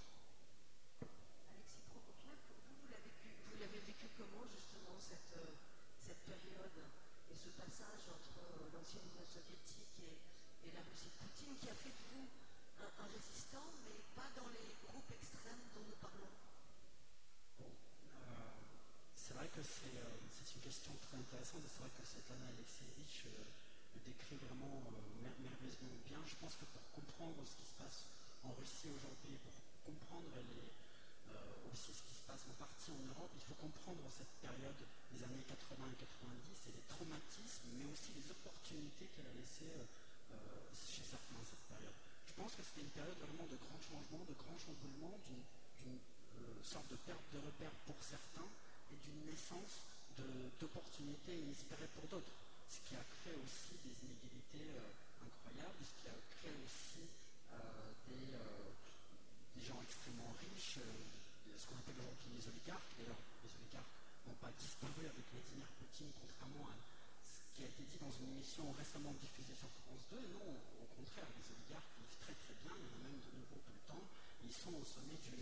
Alexis 1.51 1.83
Prokofiev, 1.91 2.39
vous, 2.67 2.75
vous 2.81 2.89
l'avez 2.89 3.03
vécu, 3.11 3.29
vous 3.51 3.57
l'avez 3.59 3.81
vécu 3.85 4.07
comment 4.17 4.45
justement 4.49 4.95
cette, 4.99 5.33
euh, 5.37 5.53
cette 6.01 6.21
période 6.25 6.77
et 7.31 7.35
ce 7.35 7.49
passage 7.59 8.03
entre 8.09 8.35
euh, 8.39 8.69
l'ancienne 8.73 9.05
Union 9.13 9.25
soviétique 9.27 9.95
et, 10.03 10.15
et 10.67 10.71
la 10.73 10.81
Russie 10.87 11.11
de 11.11 11.17
Poutine 11.21 11.55
qui 11.59 11.69
a 11.69 11.75
fait 11.75 11.91
de 11.93 12.03
vous 12.15 12.27
un, 12.81 12.89
un 13.03 13.07
résistant, 13.13 13.67
mais 13.85 13.99
pas 14.15 14.29
dans 14.35 14.47
les 14.49 14.67
groupes 14.87 15.11
extrêmes 15.11 15.63
dont 15.75 15.85
nous 15.85 15.99
parlons? 16.01 16.33
Euh, 17.61 17.67
c'est 19.15 19.33
vrai 19.35 19.47
que 19.53 19.61
c'est 19.63 19.95
euh, 20.01 20.17
c'est 20.33 20.55
une 20.55 20.61
question 20.61 20.91
très 21.03 21.17
intéressante 21.17 21.61
et 21.63 21.69
c'est 21.71 21.81
vrai 21.83 21.91
que 21.95 22.03
Svetlana 22.05 22.47
Alexievitch 22.49 23.27
euh, 23.27 23.43
le 23.43 23.51
décrit 24.01 24.37
vraiment 24.49 24.81
euh, 24.89 24.97
mer- 25.21 25.37
merveilleusement 25.39 25.93
bien. 26.09 26.19
Je 26.25 26.35
pense 26.41 26.55
que 26.57 26.65
pour 26.73 26.83
comprendre 26.97 27.37
ce 27.45 27.55
qui 27.59 27.67
se 27.67 27.75
passe 27.77 28.09
en 28.43 28.51
Russie 28.57 28.89
aujourd'hui, 28.91 29.37
pour 29.45 29.53
comprendre 29.85 30.27
euh, 30.33 31.71
aussi 31.71 31.93
ce 31.93 32.03
qui 32.07 32.15
se 32.17 32.25
passe 32.27 32.43
en 32.49 32.55
partie 32.57 32.91
en 32.91 33.01
Europe, 33.13 33.31
il 33.35 33.43
faut 33.45 33.57
comprendre 33.61 34.01
cette 34.11 34.31
période 34.41 34.79
des 35.13 35.19
années 35.23 35.45
80 35.47 35.85
et 35.91 35.97
90 35.99 36.69
et 36.69 36.73
les 36.75 36.85
traumatismes, 36.89 37.67
mais 37.77 37.85
aussi 37.91 38.11
les 38.17 38.27
opportunités 38.31 39.07
qu'elle 39.13 39.27
a 39.29 39.35
laissées 39.37 39.71
euh, 39.73 40.37
chez 40.73 41.03
certains. 41.05 41.41
Je 41.43 42.33
pense 42.41 42.55
que 42.57 42.63
c'était 42.65 42.81
une 42.81 42.95
période 42.97 43.17
vraiment 43.21 43.45
de 43.45 43.55
grands 43.61 43.79
changements, 43.85 44.25
de 44.25 44.33
grands 44.33 44.57
chamboulements, 44.57 45.15
d'une 45.29 45.99
sorte 46.65 46.89
de 46.89 46.95
perte 47.05 47.21
de 47.31 47.39
repère 47.39 47.71
pour 47.85 47.95
certains 48.01 48.49
et 48.91 48.97
d'une 49.05 49.29
naissance 49.29 49.85
d'opportunités 50.59 51.37
inespérées 51.37 51.87
pour 51.95 52.07
d'autres. 52.09 52.33
Qui 52.81 52.95
a 52.95 53.05
créé 53.21 53.35
aussi 53.37 53.77
des 53.85 53.93
inégalités 54.01 54.73
incroyables, 55.21 55.81
ce 55.85 55.93
qui 56.01 56.07
a 56.09 56.17
créé 56.39 56.53
aussi 56.63 57.05
des, 58.09 58.33
des, 58.33 59.63
gens 59.63 59.77
extrêmement 59.83 60.33
riches, 60.41 60.81
ce 60.81 61.63
qu'on 61.69 61.77
appelle 61.77 62.01
aujourd'hui 62.01 62.33
les 62.33 62.45
oligarques. 62.49 62.89
D'ailleurs, 62.97 63.21
les 63.45 63.53
oligarques 63.61 63.95
n'ont 64.25 64.39
pas 64.41 64.53
disparu 64.57 65.05
avec 65.05 65.23
Vladimir 65.29 65.67
Poutine, 65.77 66.11
contrairement 66.17 66.65
à 66.71 66.75
ce 67.21 67.45
qui 67.53 67.61
a 67.63 67.69
été 67.69 67.83
dit 67.85 67.99
dans 68.01 68.11
une 68.11 68.33
émission 68.33 68.65
récemment 68.73 69.13
diffusée 69.21 69.55
sur 69.55 69.69
France 69.85 70.03
2. 70.09 70.17
Non, 70.33 70.49
au 70.51 70.87
contraire, 70.97 71.29
les 71.37 71.45
oligarques 71.53 71.93
vivent 72.01 72.19
très 72.25 72.35
très 72.35 72.55
bien, 72.65 72.73
il 72.73 72.89
y 72.89 72.95
en 72.97 73.01
même 73.05 73.19
de 73.21 73.31
nouveau 73.37 73.57
tout 73.61 73.75
le 73.75 73.85
temps. 73.85 74.05
Ils 74.43 74.55
sont 74.55 74.73
au 74.73 74.85
sommet 74.85 75.19
du. 75.21 75.33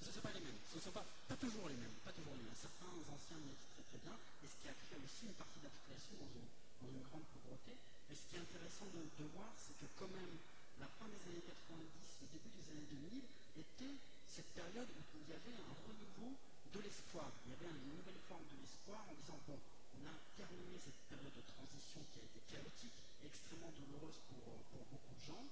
Ce 0.00 0.08
ne 0.08 0.14
sont 0.14 0.20
pas 0.22 0.32
les 0.34 0.40
mêmes. 0.40 0.60
Ce 0.70 0.76
ne 0.76 0.82
sont 0.82 0.94
pas 0.94 1.04
pas, 1.28 1.36
toujours 1.36 1.68
les 1.68 1.76
mêmes. 1.76 1.96
Pas 2.04 2.12
toujours 2.12 2.34
les 2.38 2.44
mêmes. 2.44 2.56
Certains 2.56 2.88
anciens 2.88 3.40
vivent 3.42 3.66
très 3.74 3.84
très 3.84 4.00
bien, 4.00 4.16
et 4.16 4.46
ce 4.46 4.56
qui 4.62 4.68
a 4.70 4.74
créé 4.74 4.96
aussi 5.02 5.26
une 5.26 5.38
partie 5.38 5.58
de 5.58 5.66
la 5.66 5.74
population 5.74 6.14
dans 6.22 6.30
une, 6.32 6.48
dans 6.80 6.90
une 6.94 7.04
grande 7.10 7.26
pauvreté. 7.34 7.74
Et 7.74 8.14
ce 8.14 8.22
qui 8.30 8.36
est 8.38 8.44
intéressant 8.46 8.88
de, 8.94 9.26
voir, 9.34 9.50
c'est 9.58 9.76
que 9.76 9.88
quand 9.98 10.10
même, 10.14 10.34
la 10.78 10.88
fin 10.96 11.10
des 11.10 11.20
années 11.28 11.44
90, 11.44 11.82
le 12.22 12.26
début 12.30 12.52
des 12.54 12.66
années 12.72 12.88
2000, 12.88 13.26
était 13.58 13.96
cette 14.30 14.50
période 14.54 14.86
où 14.86 15.00
il 15.18 15.28
y 15.28 15.34
avait 15.34 15.58
un 15.58 15.74
renouveau 15.82 16.32
de 16.72 16.78
l'espoir. 16.78 17.28
Il 17.44 17.52
y 17.52 17.54
avait 17.58 17.68
une 17.74 17.98
nouvelle 17.98 18.22
forme 18.30 18.46
de 18.48 18.56
l'espoir 18.62 19.02
en 19.04 19.14
disant, 19.18 19.38
bon, 19.50 19.58
on 19.58 20.02
a 20.06 20.14
terminé 20.38 20.78
cette 20.78 21.02
période 21.10 21.34
de 21.34 21.44
transition 21.44 22.00
qui 22.14 22.22
a 22.22 22.24
été 22.24 22.38
chaotique 22.46 22.98
extrêmement 23.26 23.74
douloureuse 23.74 24.22
pour, 24.30 24.46
pour 24.70 24.82
beaucoup 24.94 25.14
de 25.18 25.24
gens. 25.26 25.44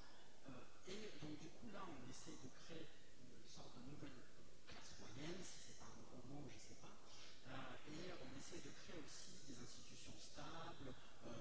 Euh, 0.49 0.93
et 0.93 1.11
donc 1.19 1.35
du 1.43 1.51
coup, 1.51 1.69
là, 1.75 1.83
on 1.83 1.99
essaie 2.07 2.39
de 2.39 2.49
créer 2.65 2.87
une 2.87 3.47
sorte 3.51 3.75
de 3.75 3.83
nouvelle 3.91 4.15
classe 4.97 5.13
moyenne, 5.13 5.41
si 5.45 5.59
c'est 5.61 5.81
un 5.85 5.93
gros 6.09 6.23
mot, 6.33 6.45
je 6.49 6.57
ne 6.57 6.65
sais 6.65 6.79
pas. 6.81 6.95
Euh, 7.53 7.93
et 7.93 8.13
on 8.17 8.31
essaie 8.39 8.61
de 8.65 8.73
créer 8.73 9.01
aussi 9.01 9.37
des 9.49 9.57
institutions 9.61 10.17
stables, 10.17 10.93
euh, 11.27 11.33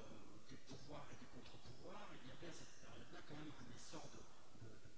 des 0.49 0.59
pouvoirs 0.67 1.07
et 1.11 1.17
des 1.19 1.29
contre-pouvoirs. 1.31 2.11
Il 2.23 2.27
y 2.27 2.31
avait 2.31 2.51
à 2.51 2.57
cette 2.57 2.75
période-là 2.83 3.19
quand 3.27 3.37
même 3.39 3.53
un 3.55 3.67
essor 3.75 4.03
de, 4.11 4.19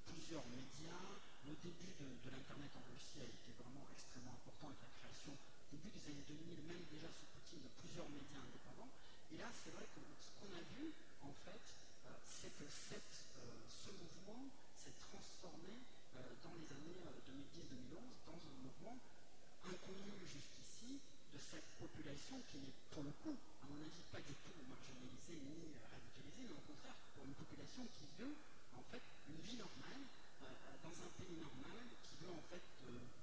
plusieurs 0.10 0.46
médias. 0.50 1.06
Le 1.46 1.54
début 1.64 1.94
de, 2.02 2.30
l'Internet 2.32 2.72
en 2.76 2.84
Russie 2.92 3.22
a 3.22 3.30
été 3.30 3.52
vraiment 3.62 3.86
extrêmement 3.94 4.36
important 4.36 4.74
avec 4.74 4.82
la 4.82 4.92
création, 5.00 5.34
début 5.72 5.92
des 5.94 6.04
années 6.12 6.28
2000, 6.28 6.66
même 6.68 6.84
déjà 6.92 7.08
sous 7.14 7.28
Poutine, 7.32 7.62
de 7.64 7.72
plusieurs 7.80 8.10
médias 8.10 8.42
indépendants. 8.42 8.92
Et 9.32 9.38
là, 9.38 9.48
c'est 9.54 9.72
vrai 9.72 9.86
que 9.94 10.02
ce 10.20 10.32
qu'on 10.40 10.52
a 10.52 10.64
vu, 10.76 10.92
en 11.24 11.34
fait, 11.46 11.64
euh, 12.08 12.16
c'est 12.26 12.52
que 12.58 12.68
euh, 12.68 13.00
ce 13.70 13.92
mouvement 13.92 14.44
s'est 14.76 14.96
transformé 15.00 15.84
dans 16.44 16.56
les 16.58 16.68
années 16.74 16.98
2010-2011 17.28 18.00
dans 18.26 18.40
un 18.40 18.56
mouvement 18.64 18.98
inconnu 19.68 20.14
jusqu'ici 20.26 21.00
de 21.34 21.40
cette 21.40 21.68
population 21.78 22.40
qui 22.52 22.58
n'est, 22.64 22.76
pour 22.92 23.04
le 23.04 23.12
coup, 23.24 23.36
à 23.62 23.66
mon 23.70 23.78
avis, 23.82 24.04
pas 24.12 24.22
du 24.22 24.34
tout 24.46 24.56
marginalisée 24.70 25.38
ni 25.44 25.76
radicalisée, 25.92 26.46
mais 26.50 26.58
au 26.58 26.66
contraire, 26.66 26.98
pour 27.16 27.26
une 27.26 27.38
population 27.38 27.84
qui 27.98 28.08
veut, 28.18 28.36
en 28.78 28.84
fait, 28.90 29.04
une 29.30 29.42
vie 29.44 29.58
normale 29.58 30.04
dans 30.82 30.96
un 31.04 31.12
pays 31.20 31.38
normal, 31.38 31.84
qui 32.08 32.16
veut, 32.24 32.34
en 32.34 32.46
fait, 32.50 32.64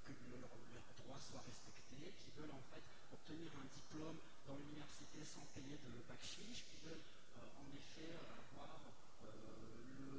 que 0.05 0.13
leurs 0.31 0.55
leur 0.71 0.87
droits 1.03 1.19
soient 1.19 1.43
respectés, 1.43 2.13
qui 2.21 2.29
veulent, 2.37 2.53
en 2.53 2.65
fait, 2.71 2.83
obtenir 3.11 3.49
un 3.57 3.67
diplôme 3.73 4.19
dans 4.47 4.55
l'université 4.55 5.19
sans 5.25 5.43
payer 5.57 5.75
de 5.81 5.91
bac 6.07 6.21
chiche, 6.21 6.63
qui 6.69 6.77
veulent, 6.85 7.05
en 7.35 7.67
effet, 7.73 8.13
avoir 8.13 8.79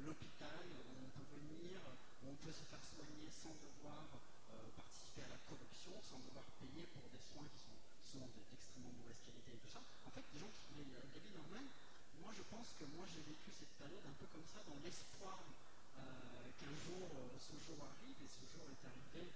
l'hôpital 0.07 0.63
où 0.71 0.91
on 1.03 1.09
peut 1.11 1.27
venir, 1.35 1.83
où 2.23 2.31
on 2.31 2.37
peut 2.39 2.55
se 2.55 2.63
faire 2.71 2.79
soigner 2.79 3.27
sans 3.27 3.51
devoir 3.59 4.07
euh, 4.07 4.55
participer 4.79 5.27
à 5.27 5.35
la 5.35 5.39
corruption, 5.51 5.91
sans 5.99 6.19
devoir 6.23 6.47
payer 6.63 6.87
pour 6.95 7.03
des 7.11 7.19
soins 7.19 7.43
qui 7.51 7.59
sont 7.59 7.75
souvent 8.07 8.31
d'extrêmement 8.31 8.95
mauvaise 8.95 9.19
qualité 9.27 9.51
et 9.51 9.59
tout 9.59 9.71
ça. 9.71 9.83
En 10.07 10.11
fait, 10.15 10.23
des 10.31 10.39
gens 10.39 10.47
qui 10.47 10.63
voulaient 10.71 10.95
la 10.95 11.19
vie 11.19 11.35
normale, 11.35 11.67
moi 12.23 12.31
je 12.31 12.43
pense 12.47 12.71
que 12.79 12.87
moi 12.95 13.03
j'ai 13.11 13.19
vécu 13.27 13.51
cette 13.51 13.75
période 13.75 14.03
un 14.07 14.15
peu 14.15 14.27
comme 14.31 14.47
ça, 14.47 14.63
dans 14.63 14.79
l'espoir 14.79 15.43
euh, 15.43 16.47
qu'un 16.55 16.75
jour 16.87 17.03
euh, 17.03 17.35
ce 17.35 17.55
jour 17.67 17.83
arrive, 17.83 18.17
et 18.23 18.29
ce 18.31 18.47
jour 18.47 18.63
est 18.63 18.83
arrivé 18.87 19.27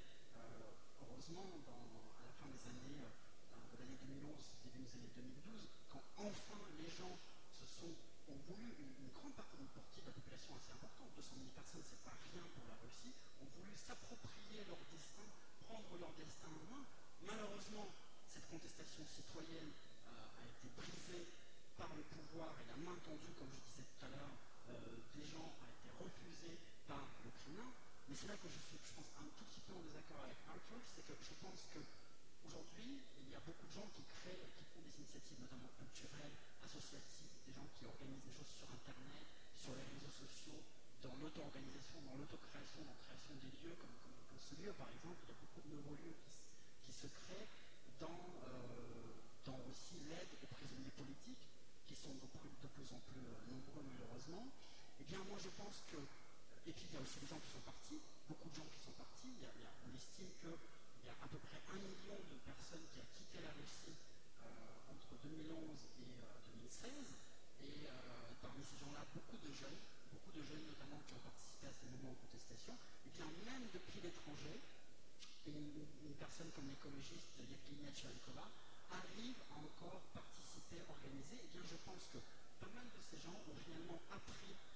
heureusement 1.04 1.52
dans, 1.68 1.86
à 2.16 2.24
la 2.26 2.34
fin 2.40 2.48
des 2.48 2.64
années, 2.72 3.04
de 3.04 3.76
l'année 3.76 4.00
2011, 4.08 4.32
début 4.72 4.88
des 4.88 4.94
années 4.96 5.14
2012, 5.20 5.68
quand 5.92 6.04
enfin 6.24 6.64
les 6.80 6.90
gens 6.90 7.12
se 7.52 7.68
sont 7.68 7.92
ont 8.32 8.40
voulu, 8.48 8.68
une, 8.80 8.94
une, 9.04 9.12
grande 9.12 9.36
partie, 9.36 9.60
une 9.60 9.74
partie 9.76 10.00
de 10.00 10.08
la 10.08 10.16
population 10.16 10.56
assez 10.56 10.72
importante, 10.72 11.12
200 11.20 11.36
000 11.36 11.52
personnes, 11.52 11.84
c'est 11.84 12.00
pas 12.08 12.16
rien 12.32 12.44
pour 12.56 12.64
la 12.72 12.78
Russie, 12.80 13.12
ont 13.44 13.52
voulu 13.60 13.76
s'approprier 13.76 14.64
leur 14.72 14.80
destin, 14.88 15.28
prendre 15.68 15.92
leur 16.00 16.14
destin 16.16 16.48
en 16.48 16.64
main. 16.72 16.84
Malheureusement, 17.28 17.92
cette 18.32 18.48
contestation 18.48 19.04
citoyenne 19.04 19.72
euh, 20.08 20.40
a 20.40 20.44
été 20.48 20.68
brisée 20.80 21.28
par 21.76 21.92
le 21.92 22.04
pouvoir 22.08 22.56
et 22.64 22.66
la 22.72 22.80
main 22.80 22.96
tendue, 23.04 23.36
comme 23.36 23.52
je 23.52 23.62
disais 23.68 23.84
tout 23.84 24.02
à 24.08 24.10
l'heure, 24.16 24.36
euh, 24.72 24.96
des 25.18 25.28
gens 25.28 25.52
a 25.60 25.68
été 25.68 25.90
refusée 26.00 26.56
par 26.88 27.04
le 27.26 27.30
Kremlin. 27.36 27.70
Mais 28.12 28.20
c'est 28.20 28.28
là 28.28 28.36
que 28.44 28.52
je 28.52 28.60
suis, 28.60 28.76
je 28.76 28.92
pense, 28.92 29.08
un 29.24 29.30
tout 29.40 29.48
petit 29.48 29.64
peu 29.64 29.72
en 29.72 29.80
désaccord 29.88 30.20
avec 30.28 30.36
Arthur, 30.44 30.84
c'est 30.84 31.00
que 31.08 31.16
je 31.16 31.32
pense 31.40 31.64
que 31.72 31.80
aujourd'hui, 32.44 33.00
il 33.24 33.32
y 33.32 33.40
a 33.40 33.44
beaucoup 33.48 33.64
de 33.64 33.72
gens 33.72 33.88
qui 33.96 34.04
créent, 34.04 34.52
qui 34.52 34.68
font 34.68 34.84
des 34.84 35.00
initiatives, 35.00 35.40
notamment 35.40 35.72
culturelles, 35.80 36.36
associatives, 36.60 37.32
des 37.48 37.56
gens 37.56 37.64
qui 37.80 37.88
organisent 37.88 38.28
des 38.28 38.36
choses 38.36 38.52
sur 38.52 38.68
Internet, 38.68 39.24
sur 39.56 39.72
les 39.80 39.88
réseaux 39.96 40.12
sociaux, 40.12 40.60
dans 41.00 41.16
l'auto-organisation, 41.24 42.04
dans 42.04 42.20
l'autocréation, 42.20 42.84
dans 42.84 42.92
la 42.92 43.00
création 43.00 43.32
des 43.40 43.52
lieux, 43.64 43.80
comme, 43.80 43.96
comme, 44.04 44.20
comme, 44.28 44.44
ce 44.44 44.60
lieu 44.60 44.76
par 44.76 44.92
exemple, 44.92 45.24
il 45.24 45.32
y 45.32 45.36
a 45.36 45.40
beaucoup 45.40 45.64
de 45.64 45.72
nouveaux 45.72 45.96
lieux 46.04 46.18
qui, 46.84 46.92
se 46.92 47.08
créent 47.08 47.48
dans, 48.04 48.28
euh, 48.44 49.16
dans 49.48 49.56
aussi 49.72 50.04
l'aide 50.12 50.28
aux 50.44 50.52
prisonniers 50.52 50.92
politiques, 51.00 51.48
qui 51.88 51.96
sont 51.96 52.12
de 52.12 52.28
plus, 52.28 52.52
de 52.60 52.68
plus 52.76 52.92
en 52.92 53.00
plus 53.08 53.24
nombreux 53.48 53.88
malheureusement. 53.88 54.44
Eh 55.00 55.08
bien 55.08 55.24
moi 55.32 55.40
je 55.40 55.48
pense 55.56 55.80
que, 55.88 55.96
et 56.68 56.72
puis 56.72 56.86
il 56.90 56.94
y 56.94 56.98
a 56.98 57.02
aussi 57.02 57.18
des 57.20 57.28
gens 57.28 57.40
qui 57.42 57.52
sont 57.52 57.64
partis, 57.66 58.00
beaucoup 58.30 58.50
de 58.50 58.56
gens 58.56 58.68
qui 58.70 58.82
sont 58.82 58.94
partis, 58.94 59.32
il 59.34 59.42
y 59.42 59.48
a, 59.48 59.52
il 59.58 59.64
y 59.64 59.68
a, 59.68 59.74
on 59.86 59.92
estime 59.96 60.30
qu'il 60.42 61.04
y 61.06 61.10
a 61.10 61.18
à 61.18 61.28
peu 61.28 61.40
près 61.42 61.60
un 61.74 61.80
million 61.82 62.18
de 62.18 62.38
personnes 62.46 62.86
qui 62.94 63.00
a 63.02 63.08
quitté 63.18 63.42
la 63.42 63.52
Russie 63.58 63.98
euh, 64.46 64.94
entre 64.94 65.12
2011 65.26 65.58
et 65.58 66.14
euh, 66.22 66.54
2016. 66.62 66.92
Et 67.66 67.90
euh, 67.90 68.38
parmi 68.42 68.62
ces 68.62 68.78
gens-là, 68.78 69.02
beaucoup 69.14 69.38
de 69.42 69.52
jeunes, 69.54 69.82
beaucoup 70.14 70.34
de 70.34 70.44
jeunes 70.46 70.66
notamment 70.70 71.02
qui 71.10 71.14
ont 71.18 71.24
participé 71.26 71.66
à 71.70 71.74
ces 71.74 71.86
mouvements 71.90 72.14
de 72.14 72.22
contestation, 72.30 72.74
et 73.06 73.10
bien 73.14 73.30
même 73.46 73.66
depuis 73.74 74.00
l'étranger, 74.02 74.62
une, 75.48 76.14
personne 76.22 76.52
comme 76.54 76.70
l'écologiste 76.70 77.34
Yevgenia 77.42 77.90
Tchernikova 77.98 78.46
arrive 78.94 79.42
à 79.50 79.58
encore 79.58 80.02
participer, 80.14 80.78
organiser, 80.86 81.42
et 81.42 81.50
bien 81.50 81.66
je 81.66 81.78
pense 81.82 82.06
que 82.14 82.22
pas 82.62 82.70
mal 82.78 82.86
de 82.86 83.02
ces 83.02 83.18
gens 83.18 83.34
ont 83.34 83.58
finalement 83.66 83.98
appris 84.14 84.54
euh, 84.54 84.71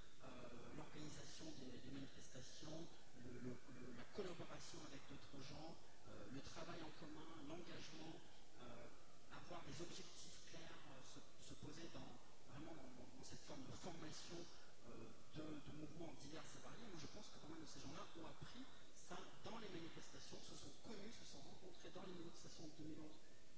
l'organisation 0.78 1.46
des, 1.60 1.76
manifestations, 1.92 2.88
la 3.46 4.08
collaboration 4.16 4.80
avec 4.90 5.02
d'autres 5.08 5.40
gens, 5.48 5.76
euh, 6.10 6.12
le 6.34 6.42
travail 6.42 6.82
en 6.82 6.92
commun, 7.00 7.30
l'engagement, 7.48 8.16
euh, 8.62 8.88
avoir 9.32 9.62
des 9.64 9.78
objectifs 9.82 10.40
clairs, 10.50 10.82
se, 11.04 11.20
se, 11.46 11.54
poser 11.62 11.88
dans, 11.94 12.14
vraiment 12.52 12.76
dans, 12.76 13.26
cette 13.26 13.42
forme 13.48 13.64
de 13.66 13.76
formation 13.80 14.40
euh, 14.40 15.10
de, 15.36 15.46
de, 15.46 15.72
mouvements 15.78 16.14
divers 16.22 16.46
et 16.46 16.62
variés. 16.64 16.88
Moi, 16.90 17.00
je 17.00 17.10
pense 17.14 17.28
que 17.30 17.38
mal 17.50 17.60
de 17.60 17.70
ces 17.70 17.82
gens-là 17.82 18.06
ont 18.20 18.28
appris 18.28 18.64
ça 19.10 19.18
dans 19.44 19.58
les 19.60 19.70
manifestations, 19.70 20.40
se 20.42 20.56
sont 20.58 20.74
connus, 20.82 21.14
se 21.14 21.26
sont 21.26 21.42
rencontrés 21.42 21.92
dans 21.94 22.06
les 22.10 22.16
manifestations 22.18 22.66
de 22.66 22.96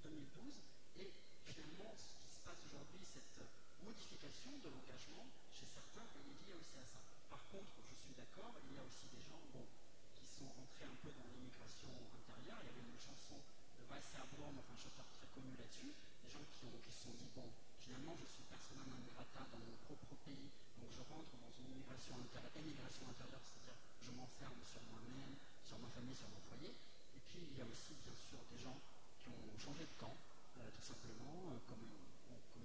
2011-2012, 0.04 1.04
et 1.04 1.10
finalement, 1.46 1.92
ce 1.96 2.12
qui 2.20 2.30
se 2.36 2.42
passe 2.44 2.60
aujourd'hui, 2.68 3.02
cette 3.06 3.40
modification 3.84 4.52
de 4.64 4.70
l'engagement 4.70 5.26
chez 5.54 5.68
certains 5.70 6.06
est 6.06 6.38
liée 6.46 6.58
aussi 6.58 6.78
à 6.82 6.86
ça. 6.86 7.02
Par 7.30 7.44
contre, 7.52 7.70
je 7.86 7.96
suis 7.98 8.14
d'accord, 8.18 8.54
il 8.66 8.76
y 8.76 8.80
a 8.80 8.86
aussi 8.86 9.06
des 9.14 9.22
gens 9.22 9.42
qui 9.52 10.26
sont 10.26 10.50
entrés 10.50 10.88
un 10.88 10.98
peu 11.04 11.12
dans 11.14 11.28
l'immigration 11.30 11.92
intérieure. 12.14 12.58
Il 12.64 12.68
y 12.70 12.74
avait 12.74 12.88
une 12.88 13.02
chanson 13.02 13.38
de 13.38 13.82
Weiss 13.90 14.14
Blom, 14.34 14.56
un 14.58 14.78
chanteur 14.78 15.06
très 15.18 15.28
connu 15.34 15.54
là-dessus, 15.58 15.92
des 15.94 16.30
gens 16.30 16.44
qui, 16.50 16.58
se 16.58 17.10
sont 17.10 17.14
dit, 17.18 17.30
bon, 17.38 17.46
finalement, 17.82 18.16
je 18.18 18.26
suis 18.26 18.44
persona 18.50 18.82
non 18.86 19.02
grata 19.14 19.46
dans 19.52 19.62
mon 19.62 19.78
propre 19.86 20.14
pays, 20.26 20.50
donc 20.82 20.90
je 20.94 21.02
rentre 21.10 21.34
dans 21.38 21.54
une 21.58 21.70
immigration 21.74 22.18
intérieure, 22.18 22.54
intérieure, 22.54 23.44
c'est-à-dire 23.46 23.80
je 24.02 24.12
m'enferme 24.12 24.62
sur 24.66 24.82
moi-même, 24.90 25.34
sur 25.66 25.78
ma 25.80 25.90
famille, 25.94 26.16
sur 26.16 26.30
mon 26.30 26.42
foyer. 26.50 26.74
Et 26.74 27.22
puis, 27.30 27.42
il 27.42 27.56
y 27.58 27.62
a 27.62 27.68
aussi, 27.68 27.94
bien 28.02 28.16
sûr, 28.16 28.40
des 28.50 28.60
gens 28.60 28.78
qui 29.22 29.30
ont 29.30 29.58
changé 29.60 29.86
de 29.86 29.96
camp, 30.00 30.16
euh, 30.58 30.70
tout 30.74 30.86
simplement, 30.86 31.54
euh, 31.54 31.60
comme, 31.68 31.86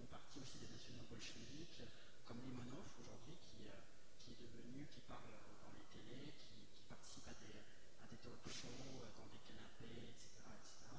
une, 0.02 0.10
partie 0.10 0.42
aussi 0.42 0.58
des 0.58 0.66
nationaux 0.66 1.06
bolcheviques, 1.06 1.86
comme 2.26 2.42
Limonov 2.42 2.90
aujourd'hui, 2.98 3.38
qui, 3.38 3.70
euh, 3.70 3.78
qui 4.18 4.34
est 4.34 4.40
devenu, 4.42 4.82
qui 4.90 4.98
parle 5.06 5.30
dans 5.62 5.70
les 5.78 5.86
télés, 5.94 6.26
qui, 6.42 6.82
participe 6.90 7.26
à 7.30 7.34
des, 7.38 7.54
à 8.02 8.06
des 8.10 8.18
talk 8.18 8.42
shows, 8.50 8.98
dans 9.14 9.28
des 9.30 9.42
canapés, 9.46 10.10
etc. 10.10 10.26
etc. 10.58 10.90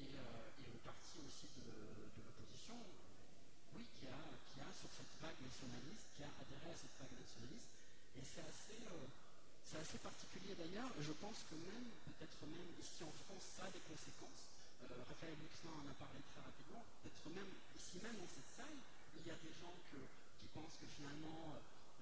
Et, 0.00 0.08
et 0.08 0.66
une 0.72 0.80
partie 0.80 1.20
aussi 1.20 1.52
de, 1.60 1.68
l'opposition, 2.24 2.80
oui, 3.76 3.84
qui 4.00 4.08
a, 4.08 4.20
qui 4.48 4.58
a 4.64 4.72
sur 4.72 4.88
cette 4.88 5.12
vague 5.20 5.40
nationaliste, 5.44 6.08
qui 6.16 6.24
a 6.24 6.32
adhéré 6.40 6.72
à 6.72 6.78
cette 6.80 6.96
vague 6.96 7.12
nationaliste. 7.12 7.68
Et 8.16 8.24
c'est 8.24 8.44
assez, 8.48 8.80
euh, 8.88 9.76
assez 9.76 10.00
particulier 10.00 10.56
d'ailleurs. 10.56 10.90
Je 10.96 11.12
pense 11.12 11.44
que 11.44 11.54
même, 11.60 11.92
peut-être 12.08 12.40
même 12.48 12.72
ici 12.80 13.04
en 13.04 13.12
France, 13.28 13.44
ça 13.60 13.68
a 13.68 13.70
des 13.70 13.84
conséquences. 13.84 14.59
Raphaël 14.88 15.36
Luxin 15.42 15.72
en 15.74 15.84
a 15.84 15.94
parlé 16.00 16.20
très 16.32 16.40
rapidement. 16.40 16.84
Peut-être 17.02 17.28
même 17.34 17.52
ici 17.76 18.00
même 18.02 18.16
dans 18.16 18.30
cette 18.30 18.48
salle, 18.56 18.78
il 19.16 19.26
y 19.26 19.30
a 19.30 19.38
des 19.44 19.52
gens 19.60 19.74
qui 19.90 20.46
pensent 20.56 20.78
que 20.80 20.88
finalement 20.88 21.54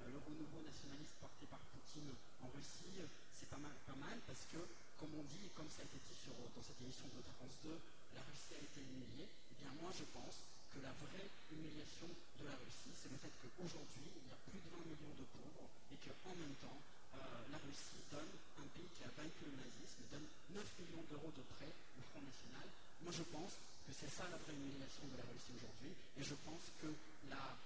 le 0.06 0.18
renouveau 0.22 0.62
nationaliste 0.62 1.12
porté 1.18 1.44
par 1.50 1.58
Poutine 1.74 2.14
en 2.40 2.48
Russie, 2.54 3.02
c'est 3.34 3.50
pas 3.50 3.58
mal, 3.58 3.74
pas 3.86 3.98
mal 3.98 4.14
parce 4.26 4.46
que, 4.46 4.62
comme 4.96 5.10
on 5.18 5.24
dit, 5.26 5.50
comme 5.58 5.68
ça 5.68 5.82
a 5.82 5.90
été 5.90 5.98
dit 5.98 6.14
sur, 6.14 6.34
dans 6.54 6.62
cette 6.62 6.78
émission 6.80 7.10
de 7.10 7.22
France 7.38 7.58
2, 7.66 7.74
la 8.14 8.22
Russie 8.22 8.54
a 8.54 8.62
été 8.62 8.80
humiliée. 8.80 9.26
Eh 9.26 9.54
bien, 9.58 9.72
moi, 9.82 9.90
je 9.90 10.06
pense 10.14 10.46
que 10.70 10.78
la 10.78 10.94
vraie 11.02 11.28
humiliation 11.50 12.08
de 12.38 12.44
la 12.46 12.54
Russie, 12.62 12.94
c'est 12.94 13.10
le 13.10 13.18
fait 13.18 13.32
qu'aujourd'hui, 13.42 14.06
il 14.06 14.26
y 14.30 14.32
a 14.32 14.38
plus 14.46 14.62
de 14.62 14.68
20 14.70 14.86
millions 14.86 15.16
de 15.18 15.26
pauvres 15.34 15.66
et 15.90 15.98
qu'en 15.98 16.34
même 16.38 16.54
temps, 16.62 16.78
euh, 17.14 17.52
la 17.52 17.58
Russie 17.64 18.02
donne, 18.10 18.32
un 18.60 18.68
pays 18.76 18.90
qui 18.92 19.04
a 19.04 19.12
vaincu 19.16 19.48
le 19.48 19.56
nazisme, 19.56 20.02
donne 20.12 20.28
9 20.52 20.64
millions 20.84 21.04
d'euros 21.08 21.32
de 21.32 21.44
prêts 21.56 21.72
au 21.96 22.02
Front 22.12 22.24
National. 22.24 22.66
Moi, 23.00 23.12
je 23.14 23.24
pense 23.32 23.56
que 23.86 23.92
c'est 23.96 24.10
ça 24.10 24.28
la 24.28 24.36
vraie 24.36 24.56
humiliation 24.56 25.06
de 25.08 25.16
la 25.16 25.24
Russie 25.32 25.56
aujourd'hui. 25.56 25.92
Et 26.18 26.24
je 26.24 26.36
pense 26.44 26.68
que 26.82 26.90
la 27.30 27.56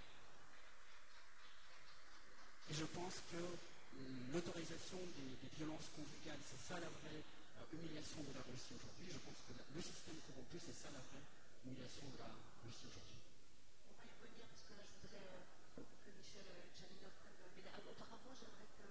je 2.73 2.87
pense 2.97 3.21
que 3.29 3.43
l'autorisation 4.33 4.97
des, 4.97 5.37
violences 5.61 5.93
conjugales, 5.93 6.41
c'est 6.41 6.59
ça 6.59 6.81
la 6.81 6.89
vraie 6.89 7.21
euh, 7.21 7.77
humiliation 7.77 8.25
de 8.25 8.33
la 8.33 8.41
Russie 8.49 8.73
aujourd'hui. 8.73 9.13
Je 9.13 9.21
pense 9.21 9.37
que 9.45 9.53
le 9.53 9.83
système 9.85 10.17
corrompu, 10.25 10.57
c'est 10.57 10.73
ça 10.73 10.89
la 10.89 11.05
vraie 11.13 11.23
humiliation 11.63 12.09
de 12.09 12.19
la 12.19 12.33
Russie 12.65 12.89
aujourd'hui. 12.89 13.21
On 13.93 13.95
va 14.01 14.09
y 14.09 14.13
revenir 14.17 14.49
parce 14.49 14.65
que 14.65 14.75
là, 14.75 14.85
je 14.89 14.97
voudrais 15.05 15.29
euh, 15.29 15.85
que 15.85 16.11
Michel 16.17 16.49
euh, 16.49 16.65
Janinov 16.73 17.13
prenne 17.21 17.37
le 17.45 17.47
mais 17.53 17.93
Auparavant, 17.93 18.33
j'aimerais 18.33 18.71
que 18.81 18.87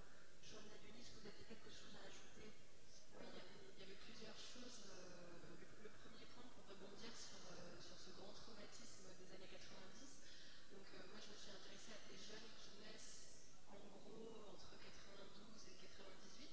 Joanne 0.46 0.70
Adonis, 0.70 1.08
vous 1.18 1.26
aviez 1.26 1.46
quelque 1.50 1.72
chose 1.74 1.94
à 1.98 2.06
ajouter. 2.06 2.48
Oui, 2.54 3.26
il 3.26 3.36
y 3.36 3.42
avait, 3.42 3.66
il 3.66 3.80
y 3.82 3.84
avait 3.90 4.02
Euh, 4.72 5.52
le, 5.84 5.90
premier 6.00 6.28
point 6.32 6.48
pour 6.56 6.64
rebondir 6.72 7.12
sur, 7.18 7.40
euh, 7.52 7.76
ce 7.82 8.10
grand 8.16 8.32
traumatisme 8.32 9.04
des 9.20 9.28
années 9.36 9.52
90. 9.52 9.60
Donc, 10.72 10.88
euh, 10.96 11.04
moi, 11.12 11.20
je 11.20 11.30
me 11.34 11.38
suis 11.38 11.52
intéressée 11.52 11.94
à 11.98 12.02
des 12.08 12.16
jeunes 12.16 12.52
qui 12.64 12.72
naissent 12.80 13.28
en 13.68 13.80
gros 13.92 14.56
entre 14.56 14.72
92 14.80 15.68
et 15.68 15.76
98. 15.76 16.52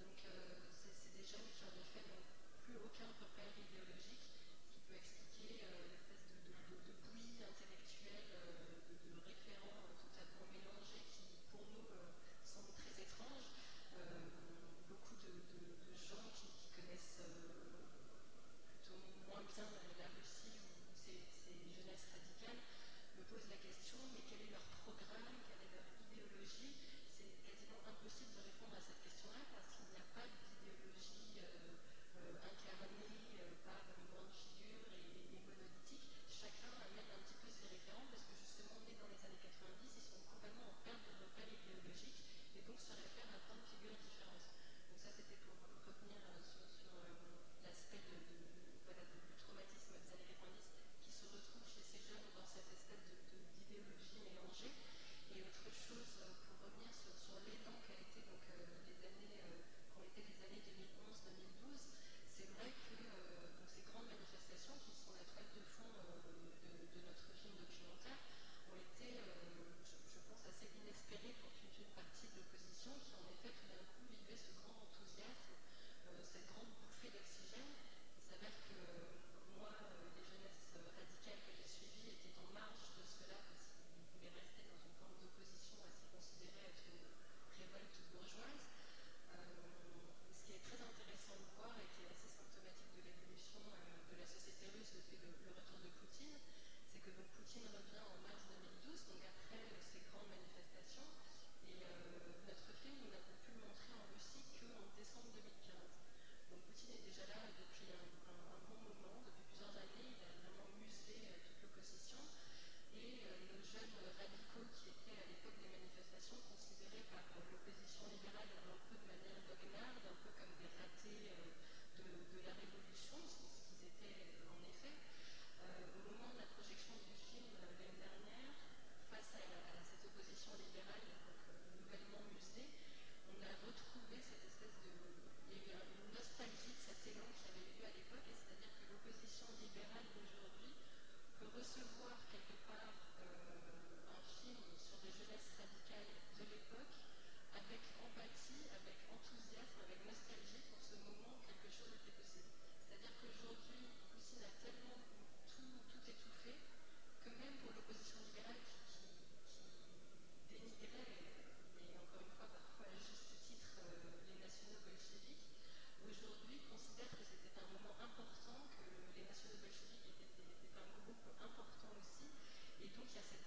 Donc 0.00 0.18
euh, 0.28 0.56
c'est 0.76 1.12
des 1.16 1.24
jeunes 1.24 1.48
qui 1.56 1.64
en 1.64 1.72
effet 1.80 2.04
n'ont 2.08 2.24
plus 2.64 2.76
aucun 2.76 3.08
repère 3.16 3.52
idéologique, 3.56 4.24
qui 4.72 4.80
peut 4.88 4.96
expliquer 5.00 5.64
euh, 5.64 5.88
l'espèce 5.88 6.20
de, 6.28 6.36
de, 6.44 6.52
de, 6.52 6.76
de, 6.76 6.92
bouillie 7.04 7.40
intellectuelle, 7.40 8.28
euh, 8.36 8.80
de, 8.92 9.12
référents 9.24 9.88
totalement 10.00 10.44
mélangés 10.52 11.04
qui 11.16 11.24
pour 11.50 11.64
nous 11.72 11.88
semblent 12.44 12.76
très 12.76 12.92
étranges. 13.00 13.48
beaucoup 14.88 15.16
de, 15.24 15.32
gens 15.96 16.28
qui 16.36 16.48
connaissent 16.76 17.24
euh, 17.24 17.80
plutôt 18.84 19.00
moins 19.24 19.40
bien 19.48 19.64
la 19.96 20.08
Russie 20.12 20.60
ou 20.60 20.92
ces, 20.92 21.24
jeunesses 21.48 22.04
radicales 22.12 22.60
me 23.16 23.24
posent 23.24 23.48
la 23.48 23.56
question 23.56 23.96
mais 24.12 24.20
quel 24.28 24.44
est 24.44 24.52
leur 24.52 24.66
programme, 24.84 25.40
quelle 25.48 25.64
est 25.64 25.72
leur 25.72 25.88
idéologie? 26.04 26.76
C'est 27.16 27.32
quasiment 27.48 27.80
impossible 27.88 28.28
de 28.36 28.44
répondre 28.44 28.76
à 28.76 28.82
cette 28.84 29.00
question-là 29.00 29.40
parce 29.48 29.72
qu'il 29.72 29.88
n'y 29.88 29.96
a 29.96 30.04
pas 30.12 30.28
d'idéologie 30.28 31.40
euh, 31.40 31.80
euh, 32.20 32.44
incarnée 32.44 33.40
par 33.64 33.80
une 33.96 34.06
grande 34.12 34.36
figure 34.36 34.84
et, 34.92 35.32
monolithique. 35.32 36.12
Chacun 36.28 36.76
amène 36.76 37.08
un 37.08 37.20
petit 37.24 37.40
peu 37.40 37.48
ses 37.56 37.72
références 37.72 38.12
parce 38.12 38.28
que 38.28 38.36
justement, 38.36 38.76
nés 38.84 39.00
dans 39.00 39.08
les 39.08 39.20
années 39.24 39.40
90, 39.40 39.80
ils 39.80 40.04
sont 40.04 40.20
complètement 40.28 40.68
en 40.68 40.76
perte 40.84 41.08
de 41.08 41.16
repères 41.24 41.48
idéologiques 41.48 42.20
et 42.52 42.60
donc 42.68 42.76
se 42.84 42.92
réfèrent 42.92 43.32
à 43.32 43.40
tant 43.48 43.56
de 43.56 43.64
figures 43.64 43.96
différentes. 43.96 44.44
Donc 44.92 45.00
ça, 45.00 45.08
c'était 45.16 45.40
pour 45.40 45.56
revenir 45.88 46.20
sur 46.44 46.65
de, 47.92 49.36
traumatisme 49.44 50.00
des 50.00 50.08
années 50.16 50.28
90 50.32 50.64
qui 51.04 51.12
se 51.12 51.24
retrouve 51.28 51.64
chez 51.68 51.84
ces 51.84 52.00
jeunes 52.08 52.28
dans 52.32 52.48
cette 52.48 52.68
espèce 52.72 53.04
d'idéologie 53.04 54.20
mélangée. 54.24 54.72
Et 55.36 55.44
autre 55.44 55.68
chose, 55.68 56.10
euh, 56.24 56.32
pour 56.48 56.56
revenir 56.64 56.88
sur, 56.96 57.12
sur 57.20 57.36
l'élan 57.44 57.76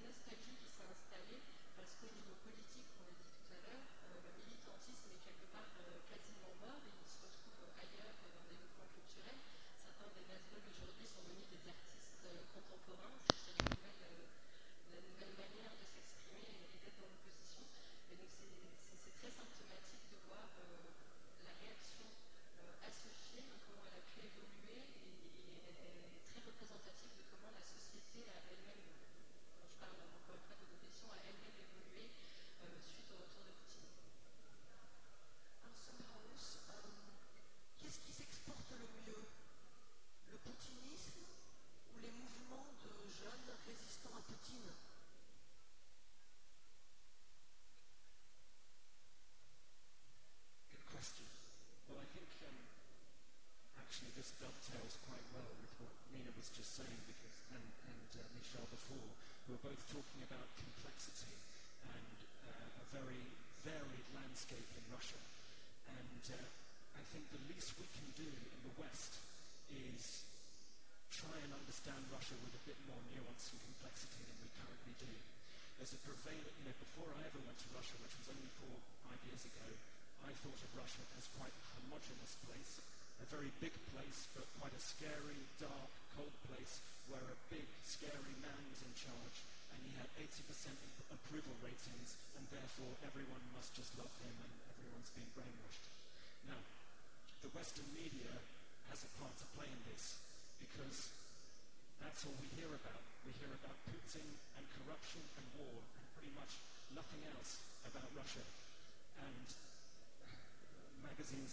nostalgie 0.04 0.56
qui 0.60 0.68
s'est 0.72 0.88
installée 0.88 1.40
parce 1.76 1.94
qu'au 2.00 2.12
niveau 2.12 2.36
politique, 2.44 2.88
on 3.00 3.04
l'a 3.04 3.14
dit 3.16 3.30
tout 3.36 3.50
à 3.54 3.60
l'heure, 3.64 3.86
le 4.10 4.32
militantisme 4.44 5.08
est 5.12 5.24
quelque 5.24 5.48
part 5.52 5.69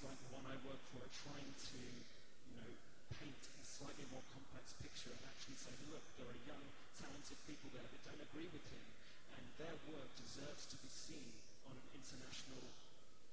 like 0.04 0.18
the 0.28 0.32
one 0.36 0.44
I 0.44 0.56
work 0.68 0.82
for 0.92 1.00
are 1.00 1.14
trying 1.24 1.52
to, 1.72 1.80
you 1.80 2.54
know, 2.60 2.70
paint 3.16 3.42
a 3.56 3.64
slightly 3.64 4.04
more 4.12 4.24
complex 4.28 4.76
picture 4.76 5.08
and 5.08 5.24
actually 5.24 5.56
say, 5.56 5.72
look, 5.88 6.04
there 6.20 6.28
are 6.28 6.40
young, 6.44 6.64
talented 7.00 7.38
people 7.48 7.72
there 7.72 7.86
that 7.86 8.02
don't 8.04 8.20
agree 8.28 8.50
with 8.52 8.64
him, 8.68 8.86
and 9.32 9.42
their 9.56 9.76
work 9.88 10.10
deserves 10.20 10.68
to 10.68 10.76
be 10.84 10.90
seen 10.92 11.32
on 11.64 11.72
an 11.72 11.88
international 11.96 12.60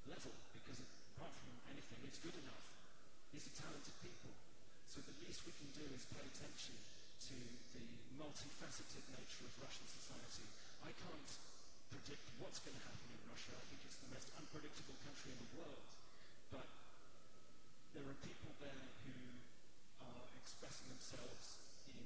level 0.07 0.31
because 0.55 0.79
apart 1.17 1.35
from 1.35 1.51
anything, 1.73 1.99
it's 2.07 2.21
good 2.23 2.35
enough. 2.37 2.67
These 3.35 3.49
are 3.49 3.55
talented 3.67 3.95
people. 3.99 4.31
So 4.87 5.03
the 5.03 5.15
least 5.25 5.43
we 5.43 5.55
can 5.59 5.67
do 5.75 5.83
is 5.91 6.07
pay 6.15 6.21
attention 6.21 6.77
to 7.27 7.37
the 7.75 7.87
multifaceted 8.15 9.03
nature 9.11 9.43
of 9.49 9.53
Russian 9.59 9.87
society. 9.89 10.47
I 10.85 10.95
can't 10.95 11.31
predict 11.91 12.23
what's 12.39 12.63
going 12.63 12.77
to 12.77 12.85
happen 12.87 13.09
in 13.09 13.21
Russia. 13.27 13.51
I 13.51 13.65
think 13.67 13.81
it's 13.83 13.99
the 13.99 14.11
most 14.15 14.29
unpredictable 14.37 14.95
country 15.01 15.33
in 15.33 15.39
the 15.43 15.51
world. 15.59 15.87
But 16.53 16.69
there 17.97 18.05
are 18.05 18.19
people 18.21 18.53
there 18.61 18.85
who 19.01 19.17
are 20.05 20.25
expressing 20.37 20.85
themselves 20.93 21.57
in 21.89 21.97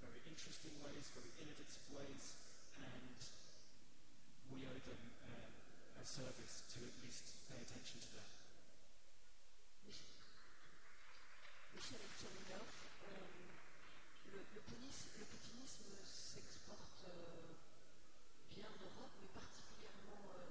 very 0.00 0.20
interesting 0.24 0.72
ways, 0.80 1.12
very 1.12 1.32
innovative 1.36 1.84
ways, 1.92 2.40
and 2.80 3.18
we 4.52 4.64
owe 4.64 4.80
them 4.88 5.02
uh, 5.28 6.00
a 6.00 6.04
service 6.08 6.64
to 6.72 6.78
at 6.80 6.96
least 7.04 7.28
pay 7.52 7.60
attention 7.60 8.00
to 8.00 8.10
that. 8.16 8.30
Michel 11.74 12.00
Elchanilov, 12.00 12.68
euh, 13.04 13.28
le, 14.32 14.38
le, 14.40 14.60
le 14.64 15.24
putinisme 15.28 15.84
s'exporte 16.08 17.04
euh, 17.04 17.52
bien 18.54 18.64
en 18.64 18.78
Europe, 18.80 19.12
mais 19.20 19.28
particulièrement 19.34 20.22
euh, 20.40 20.48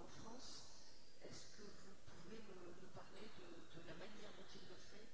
en 0.00 0.08
France. 0.22 0.64
Est-ce 1.26 1.44
que 1.58 1.66
vous 1.68 1.83
parler 2.94 3.26
de, 3.26 3.82
la 3.90 3.94
manière 3.98 4.30
dont 4.38 4.48
il 4.54 4.64
le 4.70 4.78
fait 4.78 5.08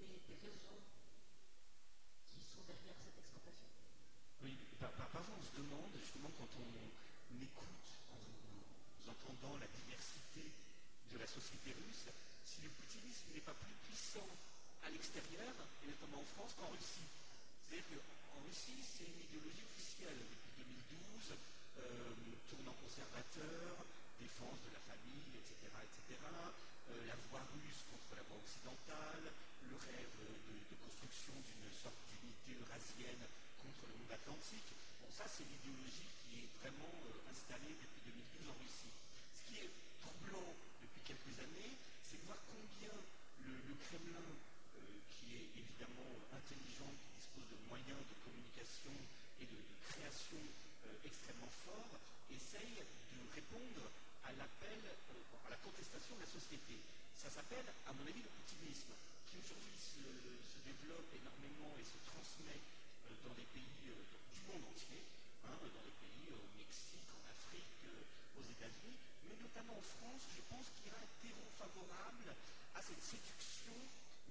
et 0.00 0.08
des 0.24 0.38
raisons 0.40 0.80
qui 2.32 2.40
sont 2.40 2.64
derrière 2.64 2.96
cette 2.96 3.20
exportation 3.20 3.68
Oui, 4.40 4.56
parfois 4.80 5.20
on 5.36 5.44
se 5.44 5.54
demande, 5.60 5.92
justement, 6.00 6.32
quand 6.40 6.48
on 6.58 6.68
écoute, 7.44 7.88
en 8.08 9.12
entendant 9.12 9.60
la 9.60 9.68
diversité 9.68 10.48
de 11.12 11.16
la 11.20 11.28
société 11.28 11.76
russe, 11.76 12.08
si 12.44 12.64
le 12.64 12.72
putinisme 12.72 13.36
n'est 13.36 13.44
pas 13.44 13.54
plus 13.54 13.76
puissant 13.84 14.28
à 14.82 14.90
l'extérieur, 14.90 15.52
et 15.84 15.92
notamment 15.92 16.24
en 16.24 16.28
France, 16.36 16.56
qu'en 16.56 16.72
Russie. 16.72 17.08
C'est-à-dire 17.68 18.00
qu'en 18.32 18.40
Russie, 18.48 18.80
c'est 18.80 19.04
une 19.04 19.22
idéologie 19.28 19.64
officielle 19.68 20.20
depuis 20.24 20.64
2012, 20.88 21.36
euh, 21.80 22.16
tournant 22.48 22.76
conservateur, 22.80 23.84
défense 24.20 24.60
de 24.64 24.72
la 24.72 24.82
famille, 24.88 25.36
etc., 25.36 25.68
etc., 25.68 26.16
euh, 26.90 27.06
la 27.06 27.16
voix 27.30 27.44
russe 27.56 27.84
contre 27.88 28.16
la 28.16 28.24
voix 28.28 28.36
occidentale, 28.36 29.24
le 29.64 29.76
rêve 29.76 30.16
de, 30.20 30.76
construction 30.84 31.32
d'une 31.32 31.70
sorte 31.72 31.96
d'unité 32.10 32.58
eurasienne 32.60 33.24
contre 33.62 33.88
le 33.88 33.94
monde 33.96 34.12
atlantique. 34.12 34.72
Bon, 35.00 35.08
ça, 35.08 35.24
c'est 35.24 35.46
l'idéologie 35.48 36.10
qui 36.24 36.44
est 36.44 36.50
vraiment 36.60 36.92
euh, 37.08 37.30
installée 37.32 37.72
depuis 37.78 38.02
2012 38.04 38.52
en 38.52 38.56
Russie. 38.60 38.92
Ce 39.32 39.42
qui 39.48 39.64
est 39.64 39.72
troublant 40.04 40.52
depuis 40.84 41.02
quelques 41.08 41.36
années, 41.40 41.74
c'est 42.04 42.20
de 42.20 42.26
voir 42.28 42.40
combien 42.50 42.92
le, 43.44 43.74
Kremlin 43.88 44.28
qui 45.12 45.36
est 45.36 45.48
évidemment 45.60 46.12
intelligent, 46.32 46.88
qui 46.88 47.10
dispose 47.20 47.48
de 47.52 47.58
moyens 47.68 48.00
de 48.00 48.14
communication 48.24 48.94
et 49.40 49.46
de, 49.48 49.56
de 49.56 49.76
création 49.88 50.40
euh, 50.88 51.08
extrêmement 51.08 51.52
forts, 51.64 51.96
essaye 52.32 52.80
de 52.80 53.18
répondre 53.34 53.88
l'appel, 54.38 54.80
euh, 54.84 55.46
à 55.46 55.50
la 55.50 55.60
contestation 55.62 56.14
de 56.16 56.22
la 56.22 56.30
société. 56.30 56.80
Ça 57.16 57.30
s'appelle, 57.30 57.66
à 57.86 57.92
mon 57.92 58.04
avis, 58.06 58.22
le 58.22 58.32
putinisme, 58.42 58.92
qui 59.30 59.38
aujourd'hui 59.38 59.78
se, 59.78 60.02
développe 60.64 61.12
énormément 61.12 61.76
et 61.76 61.84
se 61.84 62.00
transmet 62.08 62.56
euh, 62.56 63.12
dans 63.28 63.34
des 63.36 63.44
pays 63.52 63.68
du 63.84 64.40
monde 64.48 64.64
entier, 64.72 65.04
hein, 65.44 65.56
dans 65.60 65.84
les 65.84 65.96
pays 66.00 66.32
au 66.32 66.44
Mexique, 66.56 67.10
en 67.12 67.22
Afrique, 67.28 67.84
aux 68.38 68.46
États-Unis, 68.48 68.96
mais 69.28 69.36
notamment 69.38 69.76
en 69.76 69.86
France, 70.00 70.24
je 70.32 70.42
pense 70.48 70.66
qu'il 70.72 70.88
y 70.88 70.94
a 70.94 70.98
un 70.98 71.10
terreau 71.20 71.48
favorable 71.60 72.32
à 72.74 72.80
cette 72.80 73.02
séduction 73.04 73.76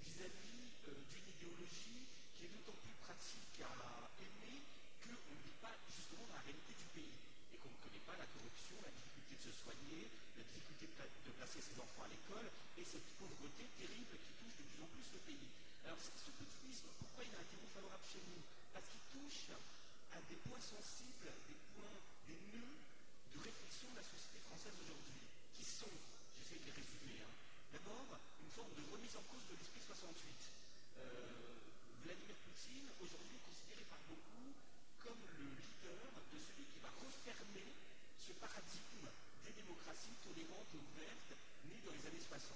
vis-à-vis 0.04 0.66
euh, 0.89 0.97
d'une 1.14 1.28
idéologie 1.38 2.04
qui 2.36 2.45
est 2.45 2.51
d'autant 2.51 2.78
plus 2.82 2.97
pratique 3.06 3.62
à 3.62 4.10
aimer 4.20 4.58
qu'on 5.06 5.38
ne 5.38 5.43
vit 5.45 5.60
pas 5.62 5.74
justement 5.93 6.26
dans 6.28 6.38
la 6.41 6.45
réalité 6.49 6.74
du 6.76 6.88
pays 6.97 7.18
et 7.54 7.58
qu'on 7.62 7.72
ne 7.72 7.82
connaît 7.86 8.06
pas 8.10 8.18
la 8.18 8.28
corruption, 8.36 8.76
la 8.84 8.91
de 9.34 9.41
se 9.41 9.53
soigner, 9.65 10.05
la 10.38 10.43
difficulté 10.45 10.86
de, 10.86 10.93
pla 10.93 11.05
de 11.09 11.31
placer 11.34 11.57
ses 11.57 11.73
enfants 11.81 12.05
à 12.05 12.11
l'école 12.13 12.45
et 12.77 12.86
cette 12.86 13.09
pauvreté 13.17 13.65
terrible 13.81 14.13
qui 14.21 14.31
touche 14.38 14.53
de 14.61 14.65
plus 14.69 14.81
en 14.86 14.89
plus 14.93 15.07
le 15.09 15.21
pays. 15.25 15.49
Alors 15.89 15.97
ce 15.97 16.29
putinisme, 16.38 16.93
pourquoi 17.01 17.25
il 17.25 17.34
a 17.34 17.41
terreau 17.49 17.65
favorable 17.73 18.05
chez 18.05 18.21
nous? 18.29 18.41
Parce 18.77 18.86
qu'il 18.93 19.01
touche 19.09 19.49
à 20.13 20.21
des 20.29 20.38
points 20.45 20.61
sensibles, 20.61 21.34
des 21.49 21.57
points, 21.73 21.97
des 22.29 22.38
nœuds 22.53 22.77
de 23.34 23.39
réflexion 23.41 23.89
de 23.89 23.97
la 23.97 24.05
société 24.05 24.38
française 24.45 24.77
aujourd'hui, 24.77 25.25
qui 25.57 25.65
sont, 25.65 25.89
j'essaie 26.38 26.61
de 26.61 26.69
les 26.69 26.77
résumer, 26.77 27.17
hein, 27.25 27.34
d'abord 27.73 28.05
une 28.38 28.53
forme 28.53 28.73
de 28.77 28.86
remise 28.93 29.17
en 29.17 29.25
cause 29.34 29.41
de 29.49 29.57
l'esprit 29.57 29.81
68. 29.81 30.13
Euh, 31.01 31.57
Vladimir 32.05 32.38
Poutine, 32.45 32.86
aujourd'hui 33.01 33.41
considéré 33.41 33.81
par 33.89 33.97
beaucoup 34.05 34.53
comme 35.01 35.25
le 35.41 35.57
leader 35.57 36.05
de 36.29 36.38
celui 36.38 36.69
qui 36.69 36.77
va 36.86 36.93
refermer 37.01 37.73
ce 38.21 38.31
paradigme 38.38 39.09
des 39.43 39.53
démocraties 39.59 40.15
tolérantes 40.23 40.71
et 40.73 40.79
ouvertes 40.79 41.33
nées 41.67 41.81
dans 41.83 41.91
les 41.91 42.03
années 42.07 42.23
60 42.23 42.55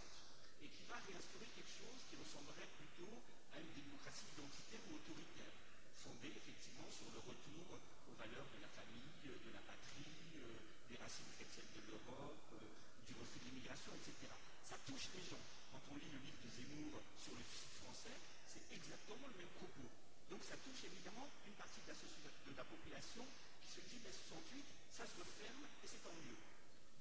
et 0.64 0.70
qui 0.72 0.84
va 0.88 0.98
réinstaurer 1.04 1.48
quelque 1.54 1.76
chose 1.76 2.00
qui 2.08 2.16
ressemblerait 2.16 2.72
plutôt 2.80 3.12
à 3.54 3.60
une 3.60 3.74
démocratie 3.76 4.28
identitaire 4.34 4.84
ou 4.88 4.96
autoritaire, 4.96 5.54
fondée 6.02 6.34
effectivement 6.34 6.88
sur 6.90 7.08
le 7.12 7.20
retour 7.22 7.66
aux 8.08 8.18
valeurs 8.18 8.48
de 8.56 8.60
la 8.64 8.72
famille, 8.72 9.12
de 9.24 9.52
la 9.52 9.64
patrie, 9.68 10.16
euh, 10.40 10.60
des 10.90 10.98
racines 10.98 11.30
chrétiennes 11.36 11.72
de 11.76 11.84
l'Europe, 11.92 12.48
euh, 12.56 12.72
du 13.08 13.14
refus 13.20 13.40
de 13.44 13.46
l'immigration, 13.52 13.92
etc. 14.00 14.32
Ça 14.64 14.80
touche 14.88 15.12
les 15.16 15.24
gens. 15.28 15.44
Quand 15.72 15.84
on 15.92 15.96
lit 16.00 16.12
le 16.12 16.22
livre 16.24 16.40
de 16.40 16.50
Zemmour 16.56 17.04
sur 17.20 17.36
le 17.36 17.44
site 17.44 17.76
français, 17.84 18.18
c'est 18.48 18.64
exactement 18.72 19.28
le 19.28 19.38
même 19.38 19.54
propos. 19.60 19.90
Donc 20.32 20.44
ça 20.44 20.56
touche 20.64 20.84
évidemment 20.88 21.28
une 21.46 21.58
partie 21.60 21.84
de 21.84 21.92
la, 21.92 22.64
population 22.64 23.24
qui 23.62 23.68
se 23.68 23.82
dit, 23.88 24.00
mais 24.04 24.12
68, 24.12 24.66
ça 24.92 25.06
se 25.06 25.16
referme 25.20 25.64
et 25.84 25.88
c'est 25.88 26.04
tant 26.04 26.16
mieux. 26.24 26.47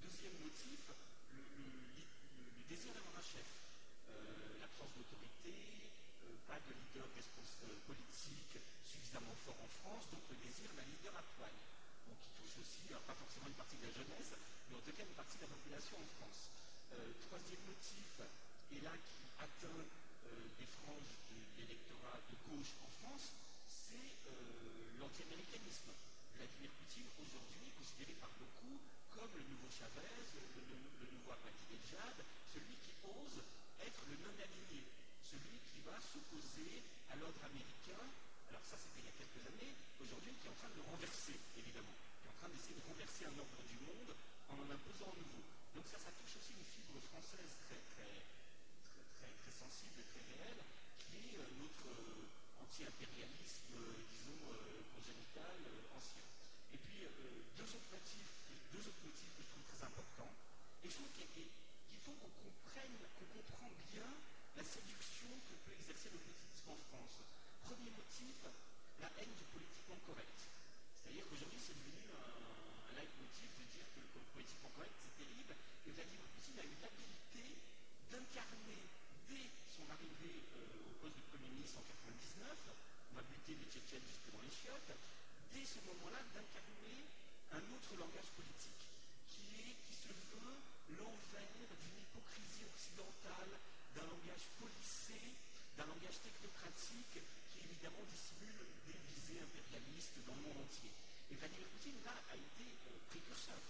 Deuxième 0.07 0.39
motif, 0.39 0.79
le, 1.35 1.43
désir 2.71 2.95
d'avoir 2.95 3.19
un 3.19 3.27
chef. 3.27 3.43
Euh, 4.07 4.63
L'absence 4.63 4.95
d'autorité, 4.95 5.51
euh, 5.51 6.31
pas 6.47 6.63
de 6.63 6.71
leader 6.71 7.11
politique 7.11 8.55
suffisamment 8.87 9.35
fort 9.43 9.59
en 9.59 9.67
France, 9.83 10.07
donc 10.15 10.23
le 10.31 10.39
désir 10.47 10.71
d'un 10.79 10.87
leader 10.87 11.11
à 11.11 11.27
poigne. 11.35 11.59
Donc 12.07 12.15
qui 12.23 12.31
touche 12.39 12.55
aussi, 12.63 12.87
pas 12.87 13.19
forcément 13.19 13.51
une 13.51 13.59
partie 13.59 13.83
de 13.83 13.91
la 13.91 13.95
jeunesse, 13.99 14.31
mais 14.71 14.79
en 14.79 14.83
tout 14.87 14.95
cas 14.95 15.03
une 15.03 15.19
partie 15.19 15.43
de 15.43 15.51
la 15.51 15.51
population 15.59 15.99
en 15.99 16.09
France. 16.23 16.55
Euh, 16.95 17.11
troisième 17.27 17.67
motif, 17.67 18.23
et 18.79 18.79
là 18.87 18.95
qui 18.95 19.27
atteint 19.43 19.83
des 20.55 20.71
franges 20.71 21.15
de 21.35 21.39
l'électorat 21.59 22.23
de 22.31 22.35
gauche 22.47 22.79
en 22.79 22.91
France, 23.03 23.35
c'est 23.67 24.15
l'anti-américanisme. 25.03 25.91
Vladimir 26.39 26.71
Poutine, 26.79 27.11
aujourd'hui, 27.19 27.75
considéré 27.75 28.15
par 28.23 28.31
beaucoup 28.39 28.79
comme 29.17 29.33
le 29.37 29.45
nouveau 29.49 29.69
Chavez, 29.73 30.21
le, 30.37 30.45
le, 30.61 30.77
le 30.77 31.07
nouveau 31.17 31.33
Ahmadinejad, 31.33 32.17
celui 32.53 32.77
qui 32.85 32.93
ose 33.03 33.41
être 33.81 34.03
le 34.13 34.17
non-aligné, 34.21 34.85
celui 35.25 35.57
qui 35.73 35.81
va 35.89 35.97
s'opposer 36.01 36.85
à 37.11 37.17
l'ordre 37.17 37.41
américain 37.45 38.05
ça 38.67 38.75
c'était 38.75 38.99
il 38.99 39.07
y 39.07 39.13
a 39.15 39.19
quelques 39.23 39.47
années, 39.47 39.71
aujourd'hui 40.03 40.35
qui 40.43 40.47
est 40.47 40.51
en 40.51 40.59
train 40.59 40.71
de 40.75 40.83
le 40.83 40.87
renverser, 40.91 41.39
évidemment, 41.55 41.95
qui 42.19 42.27
est 42.27 42.33
en 42.35 42.39
train 42.43 42.51
d'essayer 42.51 42.75
de 42.75 42.83
renverser 42.83 43.23
un 43.31 43.37
ordre 43.39 43.63
du 43.63 43.79
monde 43.79 44.11
en 44.51 44.59
en 44.59 44.67
imposant 44.75 45.07
un 45.07 45.19
nouveau. 45.23 45.43
Donc 45.79 45.87
ça, 45.87 46.03
ça 46.03 46.11
touche 46.19 46.35
aussi 46.35 46.51
une 46.59 46.67
fibre 46.67 46.99
française 47.15 47.55
très, 47.63 47.79
très, 47.95 48.11
très, 48.91 49.07
très, 49.23 49.33
très 49.39 49.55
sensible 49.55 50.03
et 50.03 50.09
très 50.11 50.25
réelle, 50.35 50.63
qui 50.99 51.15
est 51.31 51.39
euh, 51.39 51.63
notre 51.63 51.87
euh, 51.95 52.27
anti-impérialisme, 52.59 53.71
euh, 53.79 54.03
disons, 54.11 54.43
congénital, 54.99 55.59
ancien. 55.95 56.27
Et 56.75 56.79
puis, 56.83 57.07
deux 57.55 57.71
autres 57.71 57.91
motifs, 57.95 58.35
deux 58.73 58.83
autres 58.87 59.03
motifs 59.05 59.33
que 59.37 59.43
je 59.43 59.51
trouve 59.55 59.67
très 59.71 59.83
importants, 59.87 60.33
et 60.83 60.89
je 60.91 60.95
trouve 60.97 61.13
qu'il 61.15 62.01
faut 62.03 62.17
qu'on 62.19 62.35
comprenne, 62.39 62.95
qu'on 63.19 63.29
comprend 63.31 63.71
bien 63.93 64.09
la 64.57 64.65
séduction 64.65 65.31
que 65.51 65.55
peut 65.67 65.75
exercer 65.75 66.11
le 66.11 66.19
politisme 66.23 66.71
en 66.71 66.81
France. 66.91 67.23
Premier 67.67 67.91
motif, 67.95 68.37
la 69.03 69.11
haine 69.19 69.35
du 69.35 69.47
politiquement 69.51 69.99
correct. 70.07 70.39
C'est-à-dire 70.99 71.27
qu'aujourd'hui, 71.29 71.61
c'est 71.63 71.77
devenu 71.77 72.03
un, 72.15 72.31
un 72.91 72.93
leitmotiv 72.99 73.51
de 73.59 73.65
dire 73.71 73.87
que 73.95 74.01
le 74.03 74.23
politiquement 74.35 74.73
correct, 74.75 74.95
c'est 75.03 75.15
terrible. 75.19 75.53
Et 75.87 75.91
Vladimir 75.95 76.27
Poutine 76.35 76.59
a 76.63 76.67
eu 76.67 76.75
l'habilité 76.83 77.45
d'incarner, 78.11 78.83
dès 79.31 79.47
son 79.71 79.87
arrivée 79.91 80.43
euh, 80.57 80.91
au 80.91 80.93
poste 81.03 81.19
de 81.19 81.25
Premier 81.31 81.51
ministre 81.55 81.83
en 81.83 81.87
1999, 82.07 82.55
on 83.11 83.15
va 83.19 83.23
buter 83.27 83.55
les 83.59 83.69
Tchétchènes 83.71 84.07
justement 84.07 84.41
les 84.43 84.55
chiottes, 84.55 84.95
dès 85.55 85.67
ce 85.67 85.79
moment-là, 85.87 86.23
d'incarner 86.35 86.99
un 87.53 87.63
autre 87.71 87.93
langage 87.95 88.31
politique, 88.35 88.85
qui, 89.31 89.95
se 89.95 90.11
veut 90.11 90.59
l'envers 90.99 91.71
d'une 91.79 91.99
hypocrisie 92.03 92.67
occidentale, 92.67 93.53
d'un 93.95 94.07
langage 94.07 94.47
policé, 94.59 95.19
d'un 95.79 95.87
langage 95.87 96.19
technocratique 96.23 97.23
qui 97.53 97.59
évidemment 97.63 98.03
dissimule 98.11 98.67
des 98.89 98.99
visées 99.13 99.41
impérialistes 99.43 100.19
dans 100.27 100.35
le 100.35 100.43
monde 100.51 100.67
entier. 100.67 100.91
Et 101.31 101.35
Vladimir 101.35 101.69
Poutine, 101.71 102.01
là, 102.05 102.15
a 102.31 102.35
été 102.35 102.67
euh, 102.67 102.99
précurseur. 103.11 103.63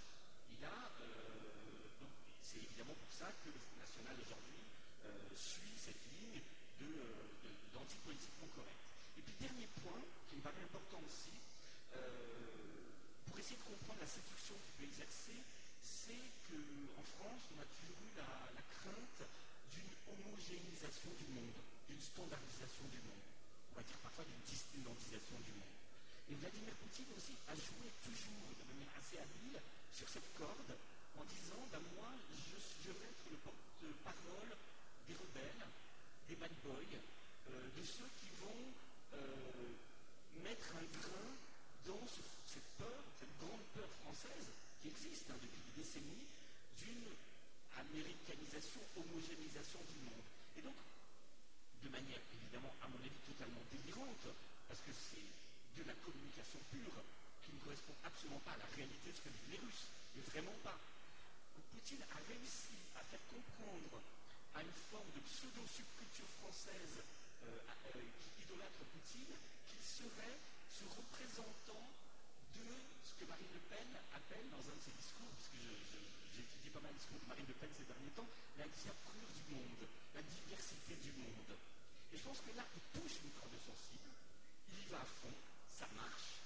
Il 0.52 0.60
a, 0.64 0.78
euh, 1.00 2.06
c'est 2.42 2.62
évidemment 2.64 2.96
pour 2.96 3.12
ça 3.12 3.28
que 3.44 3.52
le 3.52 3.60
Front 3.60 3.80
National 3.80 4.16
aujourd'hui 4.16 4.62
euh, 5.04 5.12
suit 5.36 5.76
cette 5.76 6.00
ligne 6.16 6.40
d'antipolitiquement 7.72 8.48
de, 8.48 8.52
de, 8.52 8.56
correct. 8.60 8.84
Et 9.18 9.22
puis 9.22 9.34
dernier 9.40 9.68
point, 9.84 10.00
qui 10.28 10.36
me 10.36 10.42
paraît 10.42 10.64
important 10.64 11.00
aussi, 11.04 11.36
pour 13.26 13.38
essayer 13.38 13.58
de 13.58 13.66
comprendre 13.66 14.00
la 14.00 14.06
séduction 14.06 14.54
qu'il 14.54 14.74
peut 14.78 14.88
exercer, 14.88 15.38
c'est 15.82 16.26
qu'en 16.46 17.04
France, 17.18 17.42
on 17.50 17.58
a 17.58 17.66
toujours 17.66 17.98
eu 18.06 18.12
la, 18.16 18.62
crainte 18.66 19.22
d'une 19.74 19.92
homogénéisation 20.06 21.10
du 21.18 21.26
monde, 21.34 21.58
d'une 21.90 22.00
standardisation 22.00 22.86
du 22.90 23.00
monde, 23.02 23.26
on 23.72 23.76
va 23.78 23.82
dire 23.82 23.98
parfois 23.98 24.24
d'une 24.24 24.44
distinguisation 24.46 25.38
du 25.42 25.52
monde. 25.58 25.76
Et 26.30 26.34
Vladimir 26.38 26.74
Poutine 26.78 27.10
aussi 27.16 27.34
a 27.50 27.54
joué 27.54 27.90
toujours 28.02 28.50
de 28.54 28.64
manière 28.70 28.92
assez 28.98 29.18
habile 29.18 29.58
sur 29.90 30.06
cette 30.06 30.30
corde 30.38 30.74
en 31.18 31.24
disant 31.26 31.62
ben 31.72 31.82
moi, 31.98 32.10
je, 32.30 32.58
je 32.86 32.90
vais 32.94 33.10
être 33.10 33.26
le 33.30 33.38
porte-parole 33.42 34.50
des 35.08 35.14
rebelles, 35.14 35.66
des 36.28 36.36
bad 36.36 36.54
boys, 36.62 36.94
euh, 36.94 37.66
de 37.74 37.82
ceux 37.82 38.10
qui 38.22 38.30
vont 38.42 38.66
euh, 39.14 39.70
mettre 40.42 40.74
un 40.78 40.86
grain 40.98 41.30
dans 41.86 42.06
ce, 42.06 42.20
cette 42.46 42.70
peur, 42.78 43.02
cette 43.18 43.34
grande 43.38 43.66
peur 43.74 43.88
française 44.02 44.48
qui 44.80 44.88
existe 44.88 45.26
hein, 45.30 45.38
depuis 45.42 45.62
des 45.70 45.82
décennies 45.82 46.26
d'une 46.78 47.10
américanisation, 47.76 48.80
homogénéisation 48.96 49.80
du 49.90 49.98
monde. 50.06 50.26
Et 50.56 50.62
donc, 50.62 50.76
de 51.82 51.88
manière 51.90 52.22
évidemment, 52.32 52.72
à 52.82 52.88
mon 52.88 52.98
avis, 53.02 53.20
totalement 53.26 53.62
délirante, 53.70 54.26
parce 54.68 54.80
que 54.80 54.94
c'est 54.94 55.28
de 55.76 55.82
la 55.84 55.94
communication 56.00 56.58
pure 56.72 56.98
qui 57.44 57.52
ne 57.52 57.60
correspond 57.60 57.94
absolument 58.02 58.40
pas 58.42 58.56
à 58.56 58.62
la 58.64 58.70
réalité 58.74 59.12
de 59.12 59.16
ce 59.16 59.22
que 59.22 59.30
vivent 59.30 59.52
les 59.58 59.62
Russes, 59.62 59.86
mais 60.14 60.22
vraiment 60.22 60.56
pas. 60.64 60.78
Poutine 61.86 62.02
a 62.10 62.18
réussi 62.26 62.74
à 62.96 63.02
faire 63.04 63.22
comprendre 63.30 64.00
à 64.54 64.62
une 64.62 64.78
forme 64.90 65.06
de 65.14 65.20
pseudo-subculture 65.22 66.26
française 66.40 66.98
euh, 67.44 67.46
euh, 67.46 68.00
qui 68.18 68.42
idolâtre 68.42 68.82
Poutine 68.90 69.36
qu'il 69.68 69.82
serait 69.84 70.38
ce 70.72 70.84
représentant 70.88 71.86
ce 73.04 73.12
que 73.18 73.24
Marine 73.28 73.52
Le 73.52 73.62
Pen 73.68 73.88
appelle 74.14 74.46
dans 74.50 74.64
un 74.64 74.76
de 74.76 74.84
ses 74.84 74.94
discours, 74.96 75.28
parce 75.32 75.50
que 75.52 75.60
j'ai 75.60 76.42
étudié 76.42 76.70
pas 76.70 76.80
mal 76.80 76.92
le 76.92 76.98
discours 76.98 77.20
de 77.20 77.28
Marine 77.28 77.48
Le 77.48 77.58
Pen 77.58 77.70
ces 77.76 77.84
derniers 77.84 78.14
temps, 78.16 78.28
la 78.58 78.68
diaprure 78.68 79.30
du 79.32 79.44
monde, 79.52 79.82
la 80.14 80.22
diversité 80.22 80.96
du 81.00 81.12
monde. 81.18 81.52
Et 82.12 82.16
je 82.16 82.24
pense 82.24 82.40
que 82.40 82.52
là, 82.56 82.64
il 82.76 82.84
touche 82.96 83.20
une 83.24 83.34
corde 83.36 83.56
sensible, 83.60 84.10
il 84.72 84.80
y 84.80 84.88
va 84.88 85.00
à 85.02 85.08
fond, 85.08 85.34
ça 85.68 85.88
marche, 85.96 86.40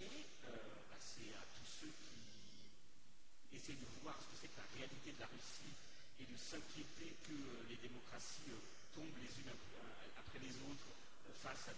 et 0.00 0.28
euh, 0.48 0.84
bah, 0.90 1.00
c'est 1.00 1.32
à 1.38 1.44
tous 1.56 1.68
ceux 1.68 1.92
qui 2.04 3.56
essayent 3.56 3.80
de 3.80 3.90
voir 4.02 4.18
ce 4.20 4.26
que 4.28 4.36
c'est 4.42 4.50
que 4.52 4.60
la 4.60 4.68
réalité 4.76 5.12
de 5.12 5.20
la 5.20 5.30
Russie 5.30 5.72
et 6.20 6.26
de 6.26 6.36
s'inquiéter 6.36 7.16
que 7.26 7.34
euh, 7.34 7.68
les 7.70 7.78
démocraties 7.80 8.50
euh, 8.50 8.60
tombent 8.94 9.18
les 9.18 9.32
unes 9.40 9.50
après 10.16 10.38
les 10.38 10.54
autres 10.68 10.90
euh, 11.26 11.34
face 11.42 11.70
à, 11.70 11.74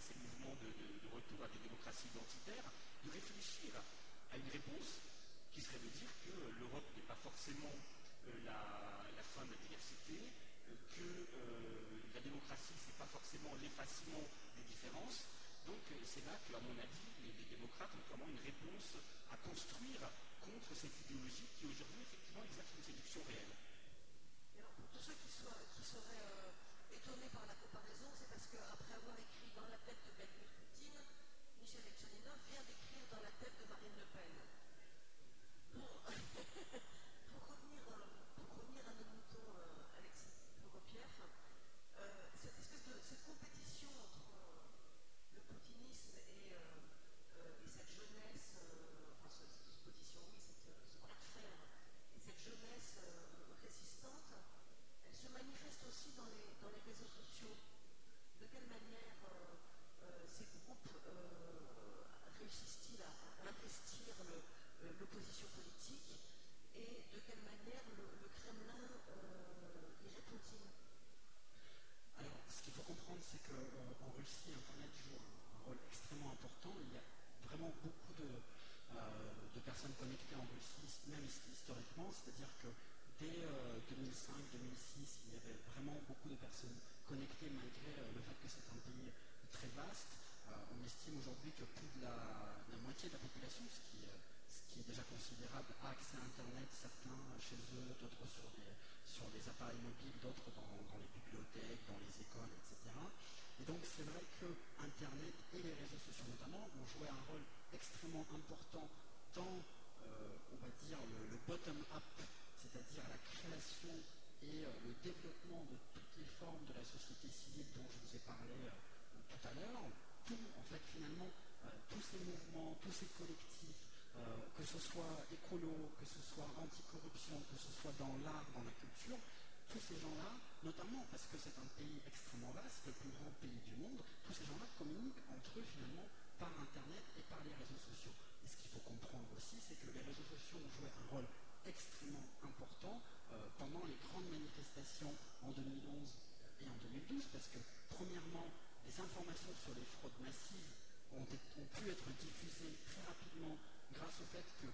ces 0.00 0.14
mouvements 0.16 0.56
de, 0.62 0.68
retour 1.10 1.38
à 1.44 1.48
des 1.48 1.58
démocraties 1.64 2.08
identitaires, 2.08 2.68
de 3.04 3.10
réfléchir 3.10 3.72
à 4.32 4.36
une 4.36 4.50
réponse 4.50 5.00
qui 5.52 5.60
serait 5.60 5.80
de 5.80 5.90
dire 5.94 6.10
que 6.24 6.32
l'Europe 6.60 6.86
n'est 6.96 7.08
pas 7.08 7.18
forcément 7.22 7.72
euh, 7.72 8.32
la, 8.44 9.24
fin 9.34 9.44
de 9.46 9.52
la 9.52 9.60
diversité, 9.62 10.16
euh, 10.16 10.74
que 10.96 11.08
la 12.14 12.20
démocratie, 12.20 12.76
ce 12.76 12.90
n'est 12.90 13.00
pas 13.00 13.10
forcément 13.10 13.54
l'effacement 13.62 14.24
des 14.56 14.64
différences. 14.66 15.24
Donc 15.66 15.80
c'est 16.04 16.24
là 16.26 16.34
qu'à 16.50 16.58
mon 16.60 16.74
avis, 16.74 17.08
les, 17.22 17.32
les, 17.36 17.48
démocrates 17.54 17.90
ont 17.94 18.06
vraiment 18.10 18.28
une 18.28 18.42
réponse 18.42 18.98
à 19.30 19.36
construire 19.46 20.02
contre 20.42 20.74
cette 20.74 20.96
idéologie 21.06 21.46
qui 21.58 21.66
aujourd'hui 21.66 22.02
effectivement 22.02 22.44
exerce 22.44 22.70
une 22.74 22.84
séduction 22.84 23.22
réelle. 23.28 23.54
Alors, 24.58 24.72
pour 24.76 24.86
tous 24.92 25.02
ceux 25.06 25.16
qui, 25.22 25.30
seraient 25.30 26.24
euh, 26.26 26.52
étonnés 26.92 27.30
par 27.32 27.46
la 27.46 27.54
comparaison, 27.56 28.08
c'est 28.18 28.28
parce 28.28 28.46
qu'après 28.50 28.92
avoir 28.92 29.16
écrit 29.16 29.48
dans 29.56 29.68
la 29.68 29.78
tête 29.86 30.00
de 30.04 30.12
Poutine, 30.12 30.59
Michel 31.70 31.86
Etchaninov 31.86 32.34
vient 32.50 32.66
d'écrire 32.66 33.06
dans 33.14 33.22
la 33.22 33.30
tête 33.38 33.54
de 33.54 33.66
Marine 33.70 33.94
Le 33.94 34.02
Pen. 34.10 34.34
Pour, 35.70 36.02
pour 37.30 37.46
revenir, 37.46 38.82
à 38.90 38.92
nos 38.98 39.06
moutons, 39.06 39.54
euh, 39.54 39.94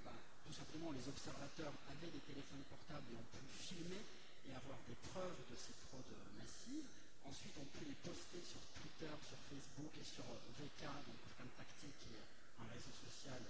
bah, 0.03 0.17
tout 0.47 0.55
simplement 0.55 0.91
les 0.91 1.07
observateurs 1.07 1.75
avaient 1.91 2.11
des 2.11 2.25
téléphones 2.27 2.65
portables 2.71 3.07
et 3.13 3.17
ont 3.19 3.31
pu 3.31 3.45
filmer 3.55 4.03
et 4.47 4.53
avoir 4.55 4.79
des 4.87 4.99
preuves 5.11 5.41
de 5.51 5.57
ces 5.59 5.75
fraudes 5.87 6.17
massives. 6.39 6.87
Ensuite, 7.27 7.59
on 7.59 7.69
peut 7.75 7.87
les 7.87 7.99
poster 8.07 8.39
sur 8.47 8.63
Twitter, 8.79 9.11
sur 9.27 9.39
Facebook 9.51 9.93
et 9.99 10.07
sur 10.07 10.27
VK, 10.59 10.83
donc 11.07 11.19
Vkontakte, 11.35 11.91
qui 11.99 12.11
est 12.15 12.27
un 12.63 12.67
réseau 12.71 12.95
social 12.95 13.43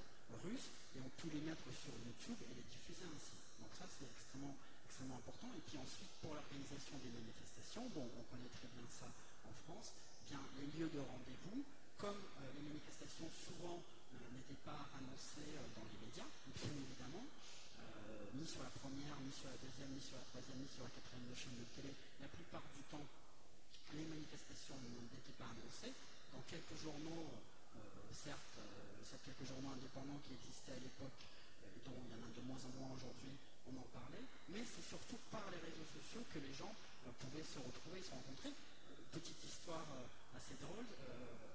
russe, 0.44 0.72
et 0.96 1.00
on 1.04 1.12
peut 1.20 1.28
les 1.28 1.44
mettre 1.44 1.68
sur 1.76 1.92
YouTube 1.92 2.40
et 2.40 2.52
les 2.56 2.66
diffuser 2.72 3.04
ainsi. 3.04 3.36
Donc 3.60 3.68
ça, 3.76 3.84
c'est 3.84 4.08
extrêmement, 4.08 4.56
extrêmement 4.88 5.20
important. 5.20 5.52
Et 5.52 5.62
puis 5.68 5.76
ensuite, 5.76 6.12
pour 6.24 6.32
l'organisation 6.32 6.96
des 7.04 7.12
manifestations, 7.12 7.84
bon, 7.92 8.08
on 8.08 8.24
connaît 8.32 8.52
très 8.56 8.68
bien 8.72 8.88
ça 8.88 9.08
en 9.44 9.54
France, 9.68 9.92
bien 10.24 10.40
les 10.56 10.68
lieux 10.72 10.88
de 10.88 11.00
rendez-vous, 11.00 11.60
comme 12.00 12.16
euh, 12.16 12.56
les 12.56 12.64
manifestations 12.64 13.28
souvent 13.28 13.80
n'étaient 14.14 14.62
pas 14.64 14.86
annoncées 14.94 15.50
euh, 15.56 15.66
dans 15.74 15.86
les 15.86 15.98
médias, 16.06 16.30
bien 16.54 16.74
évidemment, 16.74 17.24
euh, 17.26 18.38
ni 18.38 18.46
sur 18.46 18.62
la 18.62 18.72
première, 18.76 19.16
ni 19.24 19.32
sur 19.32 19.50
la 19.50 19.58
deuxième, 19.58 19.90
ni 19.92 20.02
sur 20.02 20.16
la 20.16 20.26
troisième, 20.30 20.60
ni 20.62 20.68
sur 20.70 20.84
la 20.84 20.92
quatrième 20.92 21.26
chaîne 21.34 21.56
de 21.58 21.66
télé, 21.74 21.92
la 22.20 22.30
plupart 22.30 22.64
du 22.76 22.82
temps, 22.86 23.06
les 23.94 24.06
manifestations 24.06 24.78
n'étaient 24.78 25.38
pas 25.38 25.48
annoncées. 25.50 25.94
Dans 26.34 26.44
quelques 26.46 26.76
journaux, 26.78 27.26
euh, 27.26 27.80
certes, 28.12 28.58
euh, 28.60 29.18
quelques 29.24 29.48
journaux 29.48 29.72
indépendants 29.74 30.20
qui 30.26 30.36
existaient 30.36 30.76
à 30.76 30.82
l'époque, 30.82 31.20
et 31.64 31.80
dont 31.82 31.96
il 31.96 32.10
y 32.12 32.16
en 32.18 32.22
a 32.22 32.30
de 32.30 32.42
moins 32.44 32.60
en 32.60 32.72
moins 32.78 32.92
aujourd'hui, 32.94 33.34
on 33.66 33.74
en 33.74 33.88
parlait, 33.90 34.22
mais 34.52 34.62
c'est 34.62 34.84
surtout 34.84 35.18
par 35.32 35.42
les 35.50 35.58
réseaux 35.58 35.88
sociaux 35.90 36.22
que 36.30 36.38
les 36.38 36.54
gens 36.54 36.70
pouvaient 37.18 37.46
se 37.46 37.58
retrouver, 37.58 38.02
se 38.02 38.10
rencontrer. 38.10 38.52
petite 39.10 39.42
histoire 39.42 39.86
assez 40.36 40.54
drôle, 40.60 40.84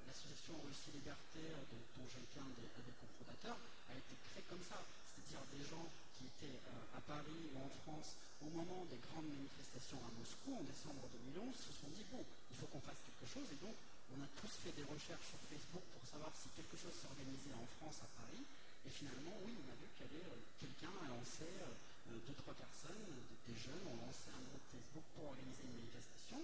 l'association 0.07 0.57
Russie 0.65 0.91
Liberté, 0.97 1.41
dont 1.69 2.07
j'ai 2.09 2.25
été 2.25 2.37
un 2.41 2.51
des, 2.57 2.65
des 2.65 2.95
cofondateurs, 2.97 3.57
a 3.89 3.93
été 3.93 4.13
créée 4.27 4.45
comme 4.49 4.63
ça, 4.65 4.81
c'est-à-dire 5.07 5.43
des 5.53 5.63
gens 5.63 5.85
qui 6.17 6.25
étaient 6.25 6.59
euh, 6.69 6.97
à 6.97 7.01
Paris 7.01 7.49
ou 7.53 7.57
en 7.57 7.71
France 7.83 8.15
au 8.41 8.49
moment 8.49 8.85
des 8.89 8.97
grandes 9.09 9.29
manifestations 9.29 10.01
à 10.01 10.09
Moscou 10.17 10.57
en 10.57 10.63
décembre 10.65 11.05
2011 11.33 11.53
se 11.53 11.73
sont 11.73 11.89
dit 11.93 12.05
bon, 12.09 12.21
il 12.49 12.57
faut 12.57 12.65
qu'on 12.69 12.81
fasse 12.81 13.01
quelque 13.05 13.27
chose. 13.29 13.45
Et 13.53 13.59
donc 13.61 13.75
on 14.13 14.19
a 14.21 14.29
tous 14.37 14.53
fait 14.65 14.73
des 14.73 14.85
recherches 14.85 15.33
sur 15.33 15.41
Facebook 15.45 15.85
pour 15.93 16.03
savoir 16.05 16.33
si 16.33 16.49
quelque 16.57 16.77
chose 16.77 16.93
s'organisait 16.93 17.53
en 17.57 17.67
France 17.77 18.01
à 18.01 18.09
Paris. 18.17 18.41
Et 18.85 18.89
finalement 18.89 19.37
oui 19.45 19.53
on 19.57 19.67
a 19.69 19.77
vu 19.77 19.85
qu'il 19.93 20.05
y 20.05 20.09
avait 20.09 20.25
euh, 20.29 20.41
quelqu'un 20.57 20.93
a 21.05 21.07
lancé 21.09 21.45
euh, 21.45 22.17
deux 22.27 22.37
trois 22.41 22.57
personnes, 22.57 23.05
des, 23.47 23.55
jeunes 23.55 23.85
ont 23.87 23.99
lancé 24.05 24.29
un 24.33 24.43
groupe 24.49 24.65
Facebook 24.73 25.05
pour 25.15 25.31
organiser 25.33 25.63
une 25.69 25.77
manifestation. 25.85 26.41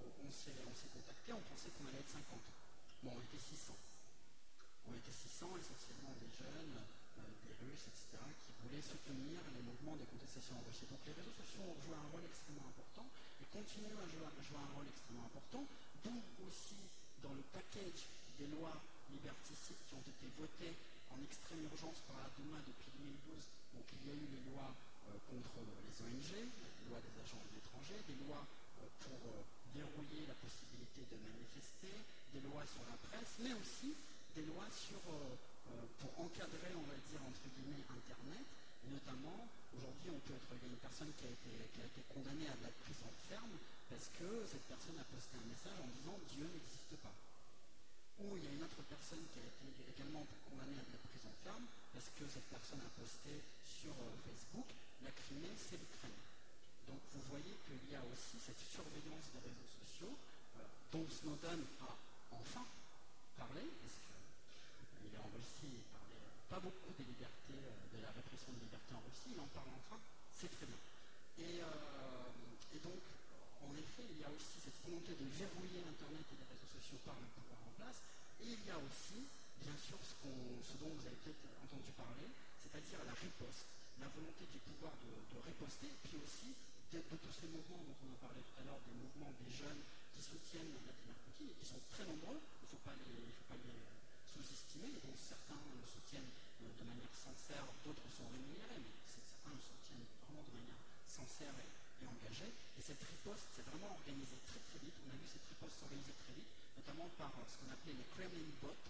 On, 0.00 0.32
s'est 0.32 0.92
contacté, 0.94 1.32
on 1.32 1.44
pensait 1.50 1.68
qu'on 1.76 1.86
allait 1.86 2.00
être 2.00 2.14
50. 2.14 2.38
Bon, 3.02 3.12
on 3.12 3.22
était 3.22 3.42
600. 3.42 3.74
On 4.88 4.94
était 4.94 5.12
600, 5.12 5.46
essentiellement 5.58 6.14
des 6.16 6.30
jeunes, 6.32 6.76
des 7.44 7.54
Russes, 7.66 7.86
etc., 7.90 8.18
qui 8.46 8.50
voulaient 8.64 8.82
soutenir 8.82 9.38
les 9.52 9.62
mouvements 9.62 9.96
des 9.96 10.08
contestations 10.08 10.56
en 10.56 10.64
Russie. 10.64 10.88
Donc 10.88 11.02
les 11.04 11.12
réseaux 11.12 11.34
sociaux 11.34 11.64
ont 11.66 11.80
joué 11.84 11.94
un 11.94 12.08
rôle 12.14 12.24
extrêmement 12.24 12.68
important 12.72 13.06
et 13.42 13.46
continuent 13.52 14.00
à 14.00 14.06
jouer, 14.08 14.24
un 14.24 14.72
rôle 14.74 14.88
extrêmement 14.88 15.26
important, 15.30 15.62
d'où 16.04 16.18
aussi 16.48 16.78
dans 17.22 17.34
le 17.34 17.44
package 17.52 18.08
des 18.38 18.48
lois 18.50 18.74
liberticides 19.12 19.78
qui 19.86 19.94
ont 19.94 20.06
été 20.06 20.26
votées 20.38 20.74
en 21.10 21.18
extrême 21.22 21.62
urgence 21.70 22.00
par 22.06 22.18
la 22.22 22.30
Douma 22.34 22.58
depuis 22.66 22.90
2012. 22.98 23.46
Donc 23.78 23.86
il 23.94 24.00
y 24.06 24.10
a 24.10 24.16
eu 24.16 24.26
les 24.26 24.42
lois 24.50 24.70
euh, 25.10 25.18
contre 25.28 25.54
les 25.62 25.94
ONG, 26.02 26.30
les 26.34 26.86
lois 26.88 27.02
des 27.02 27.14
agents 27.20 27.44
étrangers, 27.54 28.00
des 28.06 28.18
lois 28.26 28.42
euh, 28.42 28.88
pour 29.06 29.18
euh, 29.30 29.42
verrouiller 29.74 30.26
la 30.26 30.34
possibilité 30.38 31.06
de 31.10 31.16
des 31.88 32.40
lois 32.40 32.64
sur 32.66 32.84
la 32.86 32.96
presse, 33.08 33.40
mais 33.40 33.54
aussi 33.54 33.94
des 34.34 34.44
lois 34.46 34.68
sur 34.70 35.00
euh, 35.08 35.86
pour 35.98 36.10
encadrer, 36.26 36.74
on 36.74 36.86
va 36.86 36.98
dire, 37.10 37.22
entre 37.22 37.46
guillemets, 37.54 37.84
Internet. 37.86 38.46
Et 38.86 38.90
notamment, 38.90 39.46
aujourd'hui, 39.76 40.10
on 40.10 40.20
peut 40.26 40.34
être, 40.34 40.50
une 40.64 40.80
personne 40.82 41.12
qui 41.14 41.24
a, 41.28 41.32
été, 41.32 41.52
qui 41.74 41.80
a 41.80 41.86
été 41.86 42.00
condamnée 42.08 42.48
à 42.48 42.56
de 42.58 42.64
la 42.64 42.74
prison 42.82 43.06
ferme 43.28 43.54
parce 43.88 44.08
que 44.16 44.28
cette 44.46 44.64
personne 44.70 44.98
a 44.98 45.06
posté 45.10 45.36
un 45.36 45.46
message 45.50 45.78
en 45.78 45.90
disant 45.98 46.16
Dieu 46.30 46.46
n'existe 46.46 46.96
pas. 47.02 47.14
Ou 48.22 48.36
il 48.38 48.44
y 48.44 48.48
a 48.48 48.54
une 48.54 48.64
autre 48.64 48.82
personne 48.86 49.24
qui 49.34 49.40
a 49.40 49.46
été 49.46 49.66
également 49.90 50.24
condamnée 50.48 50.78
à 50.78 50.84
de 50.86 50.94
la 50.94 51.02
prison 51.10 51.32
ferme 51.42 51.66
parce 51.92 52.08
que 52.14 52.24
cette 52.30 52.46
personne 52.48 52.80
a 52.80 52.90
posté 52.96 53.34
sur 53.66 53.92
euh, 53.92 54.14
Facebook 54.24 54.68
La 55.02 55.10
Crimée, 55.10 55.54
c'est 55.58 55.78
l'Ukraine. 55.78 56.20
Donc 56.86 57.00
vous 57.14 57.24
voyez 57.30 57.54
qu'il 57.66 57.82
y 57.90 57.94
a 57.94 58.02
aussi 58.06 58.38
cette 58.38 58.60
surveillance 58.60 59.30
des 59.34 59.42
réseaux 59.42 59.70
sociaux 59.82 60.14
euh, 60.56 60.64
dont 60.92 61.06
Snowden 61.08 61.60
a 61.82 61.92
enfin 62.32 62.66
parlé, 63.36 63.62
parce 63.82 63.98
il 65.04 65.14
est 65.14 65.22
en 65.22 65.30
Russie, 65.30 65.70
il 65.70 65.86
parlait 65.94 66.24
pas 66.48 66.60
beaucoup 66.60 66.92
des 66.98 67.04
libertés, 67.04 67.62
de 67.94 67.98
la 68.02 68.10
répression 68.10 68.50
des 68.58 68.64
libertés 68.66 68.94
en 68.94 69.02
Russie, 69.04 69.30
il 69.34 69.40
en 69.40 69.50
parle 69.54 69.70
enfin, 69.78 70.00
c'est 70.32 70.50
très 70.50 70.66
bien. 70.66 70.80
Et, 71.38 71.62
euh, 71.62 72.80
donc, 72.80 73.02
en 73.60 73.72
effet, 73.76 74.08
il 74.08 74.18
y 74.18 74.24
a 74.24 74.32
aussi 74.32 74.56
cette 74.56 74.80
volonté 74.88 75.12
de 75.12 75.26
verrouiller 75.36 75.84
Internet 75.84 76.24
et 76.32 76.36
les 76.40 76.48
réseaux 76.48 76.72
sociaux 76.80 77.00
par 77.04 77.16
le 77.20 77.28
pouvoir 77.36 77.60
en 77.60 77.72
place, 77.76 78.00
et 78.40 78.56
il 78.56 78.62
y 78.64 78.72
a 78.72 78.80
aussi, 78.80 79.20
bien 79.60 79.76
sûr, 79.76 80.00
ce 80.00 80.74
dont 80.80 80.88
vous 80.88 81.04
avez 81.04 81.20
peut-être 81.20 81.44
entendu 81.60 81.92
parler, 81.92 82.28
c'est-à-dire 82.56 83.04
la 83.04 83.12
riposte, 83.12 83.68
la 84.00 84.08
volonté 84.08 84.48
du 84.48 84.58
pouvoir 84.64 84.96
de, 85.04 85.12
de 85.12 85.38
riposter, 85.44 85.92
puis 86.08 86.16
aussi 86.24 86.56
de, 86.92 86.98
de, 87.04 87.16
tous 87.20 87.34
ces 87.36 87.48
mouvements 87.52 87.84
dont 87.84 87.98
on 88.00 88.10
a 88.16 88.18
parlé 88.24 88.40
tout 88.40 88.56
à 88.60 88.64
l'heure, 88.64 88.80
des 88.88 88.96
mouvements 88.96 89.32
des 89.44 89.52
jeunes 89.52 89.82
qui 90.20 90.36
Poutine, 90.36 90.76
et 91.40 91.56
qui 91.56 91.64
sont 91.64 91.80
très 91.88 92.04
nombreux, 92.04 92.36
il 92.36 92.64
ne 92.64 92.68
faut 92.68 92.84
pas 92.84 92.92
les, 92.92 93.24
dont 95.00 95.16
certains 95.16 95.56
le 95.56 95.80
soutiennent 95.88 96.28
de 96.60 96.84
manière 96.84 97.12
sincère, 97.16 97.64
d'autres 97.84 98.04
sont 98.12 98.28
rémunérés, 98.28 98.84
mais 98.84 98.92
certains 99.08 99.56
le 99.56 99.64
soutiennent 99.64 100.08
vraiment 100.28 100.44
de 100.44 100.52
manière 100.60 100.80
sincère 101.08 101.56
et, 101.56 102.04
engagée. 102.04 102.52
Et 102.52 102.82
cette 102.84 103.00
riposte 103.00 103.48
s'est 103.56 103.64
vraiment 103.64 103.96
organisée 103.96 104.40
très 104.44 104.60
très 104.60 104.80
vite. 104.84 104.92
On 105.04 105.12
a 105.12 105.16
vu 105.16 105.24
cette 105.24 105.44
riposte 105.48 105.80
s'organiser 105.80 106.12
très 106.20 106.36
vite, 106.36 106.52
notamment 106.76 107.08
par 107.16 107.32
ce 107.48 107.56
qu'on 107.60 107.72
appelait 107.72 107.96
les 107.96 108.08
Kremlin 108.12 108.48
bots, 108.60 108.84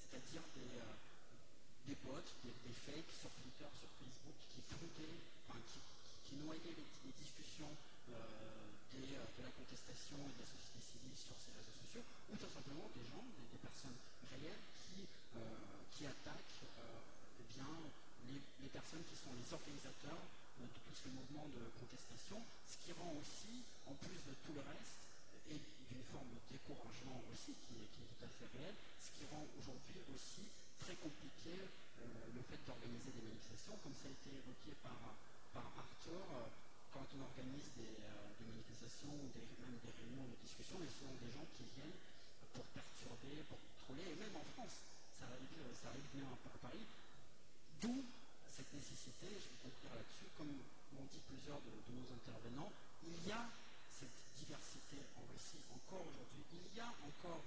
c'est-à-dire 0.00 0.44
des, 0.56 0.80
euh, 0.80 1.96
bots, 2.08 2.24
des, 2.44 2.56
des, 2.64 2.76
fakes 2.88 3.12
sur 3.12 3.32
Twitter, 3.36 3.68
sur 3.76 3.88
Facebook, 4.00 4.36
qui 4.52 4.60
fondaient, 4.64 5.20
enfin, 5.44 5.60
qui, 5.68 5.80
qui 6.24 6.34
noyaient 6.40 6.72
les, 6.72 6.88
discussions 7.20 7.68
euh, 7.68 7.89
euh, 8.08 9.20
de 9.38 9.42
la 9.42 9.52
contestation 9.52 10.16
et 10.16 10.32
de 10.32 10.40
la 10.40 10.48
société 10.48 10.80
civile 10.80 11.16
sur 11.16 11.36
ces 11.36 11.52
réseaux 11.52 11.76
sociaux, 11.84 12.04
ou 12.32 12.34
tout 12.36 12.48
simplement 12.48 12.88
des 12.96 13.04
gens, 13.04 13.24
des, 13.36 13.60
personnes 13.60 13.96
réelles 14.32 14.64
qui, 14.80 15.04
euh, 15.36 15.40
qui 15.92 16.06
attaquent 16.08 16.64
euh, 16.80 17.00
bien, 17.56 17.68
les, 18.28 18.72
personnes 18.72 19.04
qui 19.04 19.16
sont 19.16 19.34
les 19.34 19.48
organisateurs 19.52 20.24
de 20.60 20.66
tous 20.86 20.96
ces 20.96 21.10
mouvements 21.10 21.48
de 21.50 21.62
contestation, 21.80 22.40
ce 22.68 22.78
qui 22.84 22.92
rend 22.96 23.12
aussi, 23.18 23.64
en 23.88 23.94
plus 23.98 24.20
de 24.24 24.32
tout 24.46 24.54
le 24.54 24.62
reste, 24.62 25.02
et 25.50 25.58
d'une 25.58 26.06
forme 26.14 26.30
de 26.30 26.40
découragement 26.54 27.18
aussi 27.32 27.52
qui 27.66 27.82
est, 27.82 27.88
qui 27.90 28.00
est, 28.06 28.10
tout 28.14 28.24
à 28.24 28.30
fait 28.30 28.48
réel, 28.56 28.74
ce 29.02 29.10
qui 29.18 29.24
rend 29.28 29.42
aujourd'hui 29.58 30.00
aussi 30.14 30.46
très 30.78 30.94
compliqué 31.02 31.56
le 32.00 32.40
fait 32.48 32.60
d'organiser 32.64 33.10
des 33.12 33.24
manifestations, 33.26 33.76
comme 33.82 33.92
ça 33.98 34.08
a 34.08 34.14
été 34.14 34.30
évoqué 34.32 34.72
par, 34.80 34.96
par 35.52 35.66
Arthur, 35.76 36.22
quand 36.90 37.06
on 37.14 37.22
organise 37.22 37.70
des, 37.78 37.94
euh, 38.02 38.46
manifestations 38.46 39.14
ou 39.14 39.30
même 39.62 39.78
des 39.78 39.92
réunions 39.94 40.26
de 40.26 40.36
discussion, 40.42 40.76
et 40.82 40.88
ce 40.90 41.06
sont 41.06 41.14
des 41.22 41.30
gens 41.30 41.46
qui 41.54 41.64
viennent 41.78 41.98
pour 42.50 42.66
perturber, 42.74 43.46
pour 43.46 43.58
contrôler, 43.58 44.10
et 44.10 44.16
même 44.18 44.34
en 44.34 44.46
France, 44.58 44.82
ça 45.14 45.30
arrive, 45.30 45.62
ça 45.74 45.94
arrive 45.94 46.08
bien 46.14 46.26
à 46.26 46.58
Paris. 46.58 46.86
D'où 47.80 48.04
cette 48.50 48.72
nécessité, 48.74 49.30
je 49.30 49.46
vais 49.54 49.60
conclure 49.70 49.94
là-dessus, 49.94 50.28
comme 50.36 50.50
l'ont 50.50 51.08
dit 51.14 51.22
plusieurs 51.30 51.60
de, 51.62 51.72
de, 51.72 51.92
nos 51.94 52.08
intervenants, 52.10 52.72
il 53.06 53.16
y 53.22 53.32
a 53.32 53.46
cette 53.88 54.20
diversité 54.36 54.98
en 55.16 55.24
Russie 55.30 55.62
encore 55.70 56.04
aujourd'hui. 56.04 56.42
Il 56.52 56.76
y 56.76 56.80
a 56.82 56.90
encore 57.06 57.44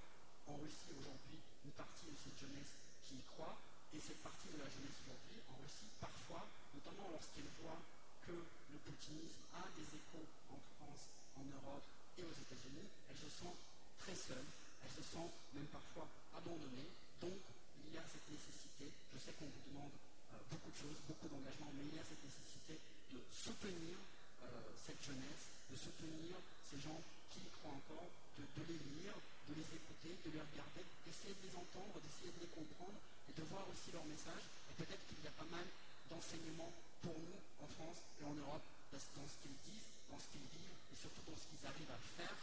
en 0.48 0.56
Russie 0.58 0.96
aujourd'hui 0.96 1.38
une 1.68 1.76
partie 1.76 2.08
de 2.08 2.18
cette 2.18 2.40
jeunesse 2.40 2.74
qui 3.04 3.20
y 3.20 3.24
croit, 3.36 3.60
et 3.94 4.00
cette 4.00 4.24
partie 4.24 4.50
de 4.50 4.58
la 4.58 4.70
jeunesse 4.72 4.98
aujourd'hui 5.06 5.38
en 5.52 5.56
Russie, 5.62 5.92
parfois, 6.02 6.48
notamment 6.74 7.12
lorsqu'elle 7.14 7.52
voit 7.62 7.78
que 8.26 8.36
le 8.36 8.78
poutinisme 8.84 9.44
a 9.54 9.64
des 9.76 9.88
échos 9.88 10.26
en 10.50 10.60
France, 10.76 11.04
en 11.36 11.46
Europe 11.46 11.86
et 12.18 12.24
aux 12.24 12.36
États-Unis, 12.36 12.88
elle 13.10 13.20
se 13.20 13.30
sent 13.30 13.56
très 14.00 14.16
seule, 14.16 14.48
elles 14.84 14.96
se 14.96 15.04
sentent 15.04 15.38
même 15.54 15.68
parfois 15.72 16.08
abandonnées. 16.36 16.92
Donc, 17.22 17.40
il 17.84 17.94
y 17.94 17.98
a 17.98 18.06
cette 18.08 18.28
nécessité, 18.28 18.92
je 19.14 19.18
sais 19.20 19.34
qu'on 19.40 19.48
vous 19.48 19.66
demande 19.72 19.94
euh, 20.34 20.38
beaucoup 20.52 20.72
de 20.72 20.80
choses, 20.80 21.00
beaucoup 21.08 21.28
d'engagement, 21.28 21.72
mais 21.76 21.84
il 21.88 21.96
y 21.96 22.02
a 22.02 22.08
cette 22.08 22.24
nécessité 22.24 22.80
de 23.12 23.20
soutenir 23.32 23.98
euh, 24.44 24.48
cette 24.76 25.00
jeunesse 25.04 25.54
de 25.74 25.78
soutenir 25.78 26.38
ces 26.70 26.78
gens 26.78 27.02
qui 27.34 27.42
y 27.42 27.50
croient 27.58 27.74
encore, 27.74 28.06
de, 28.38 28.46
de 28.46 28.64
les 28.70 28.78
lire, 28.94 29.18
de 29.50 29.58
les 29.58 29.66
écouter, 29.74 30.14
de 30.22 30.30
les 30.30 30.44
regarder, 30.46 30.86
d'essayer 31.02 31.34
de 31.34 31.44
les 31.50 31.56
entendre, 31.58 31.98
d'essayer 31.98 32.30
de 32.30 32.46
les 32.46 32.52
comprendre 32.54 33.02
et 33.26 33.34
de 33.34 33.44
voir 33.50 33.66
aussi 33.74 33.90
leur 33.90 34.06
message. 34.06 34.46
Et 34.70 34.74
peut-être 34.78 35.02
qu'il 35.10 35.18
y 35.26 35.28
a 35.28 35.34
pas 35.34 35.50
mal 35.50 35.66
d'enseignements 36.14 36.70
pour 37.04 37.20
nous 37.20 37.36
en 37.60 37.68
France 37.68 38.00
et 38.22 38.24
en 38.24 38.34
Europe 38.34 38.64
dans 38.96 39.28
ce 39.28 39.36
qu'ils 39.44 39.60
disent, 39.68 39.92
dans 40.08 40.20
ce 40.20 40.28
qu'ils 40.32 40.48
vivent 40.56 40.80
et 40.88 40.96
surtout 40.96 41.20
dans 41.28 41.36
ce 41.36 41.46
qu'ils 41.52 41.66
arrivent 41.68 41.92
à 41.92 42.00
faire 42.16 42.38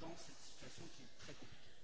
dans 0.00 0.16
cette 0.16 0.40
situation 0.40 0.88
qui 0.96 1.04
est 1.04 1.14
très 1.20 1.34
compliquée. 1.36 1.76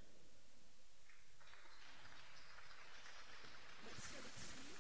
Merci 3.85 4.11
Alexis. 4.16 4.72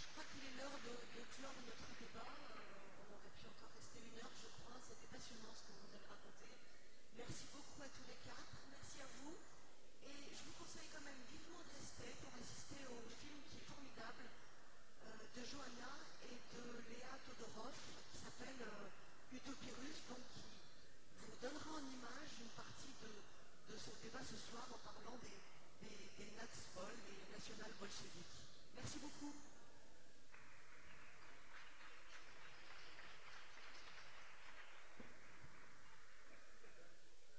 Je 0.00 0.06
crois 0.16 0.24
qu'il 0.32 0.40
est 0.40 0.54
l'heure 0.56 0.78
de, 0.80 0.94
clore 1.36 1.58
notre 1.68 1.90
débat. 2.00 2.32
Euh, 2.32 3.04
on 3.04 3.06
aurait 3.12 3.34
pu 3.36 3.44
encore 3.44 3.72
rester 3.76 4.00
une 4.00 4.16
heure, 4.16 4.32
je 4.40 4.48
crois. 4.56 4.78
C'était 4.80 5.10
passionnant 5.12 5.52
ce 5.52 5.62
que 5.68 5.74
vous 5.76 5.90
avez 5.92 6.06
raconté. 6.08 6.48
Merci 7.20 7.44
beaucoup 7.52 7.80
à 7.84 7.90
tous 7.92 8.06
les 8.08 8.16
quatre. 8.24 8.56
Merci 8.72 9.04
à 9.04 9.08
vous. 9.20 9.36
Et 10.08 10.16
je 10.32 10.42
vous 10.48 10.56
conseille 10.56 10.88
quand 10.88 11.04
même 11.04 11.20
vivement 11.28 11.60
de 11.60 11.70
rester 11.76 12.08
pour 12.24 12.32
assister 12.40 12.80
au 12.88 13.02
film 13.20 13.36
qui 13.52 13.60
est 13.60 13.68
formidable 13.68 14.24
de 15.36 15.42
Johanna 15.44 15.92
et 16.28 16.38
de 16.54 16.62
Léa 16.90 17.14
Todorov 17.26 17.74
qui 18.12 18.18
s'appelle 18.18 18.60
euh, 18.62 19.36
Utopirus, 19.36 19.98
donc 20.08 20.22
qui 20.34 20.44
vous 21.24 21.36
donnera 21.40 21.70
en 21.78 21.84
image 21.84 22.32
une 22.40 22.52
partie 22.56 22.94
de, 23.02 23.12
de 23.72 23.76
ce 23.78 23.90
débat 24.02 24.24
ce 24.24 24.36
soir 24.36 24.66
en 24.72 24.80
parlant 24.84 25.16
des, 25.22 25.38
des, 25.86 25.98
des 26.18 26.30
Nazpol, 26.36 26.92
des 27.06 27.20
national 27.32 27.72
bolcheviques. 27.78 28.20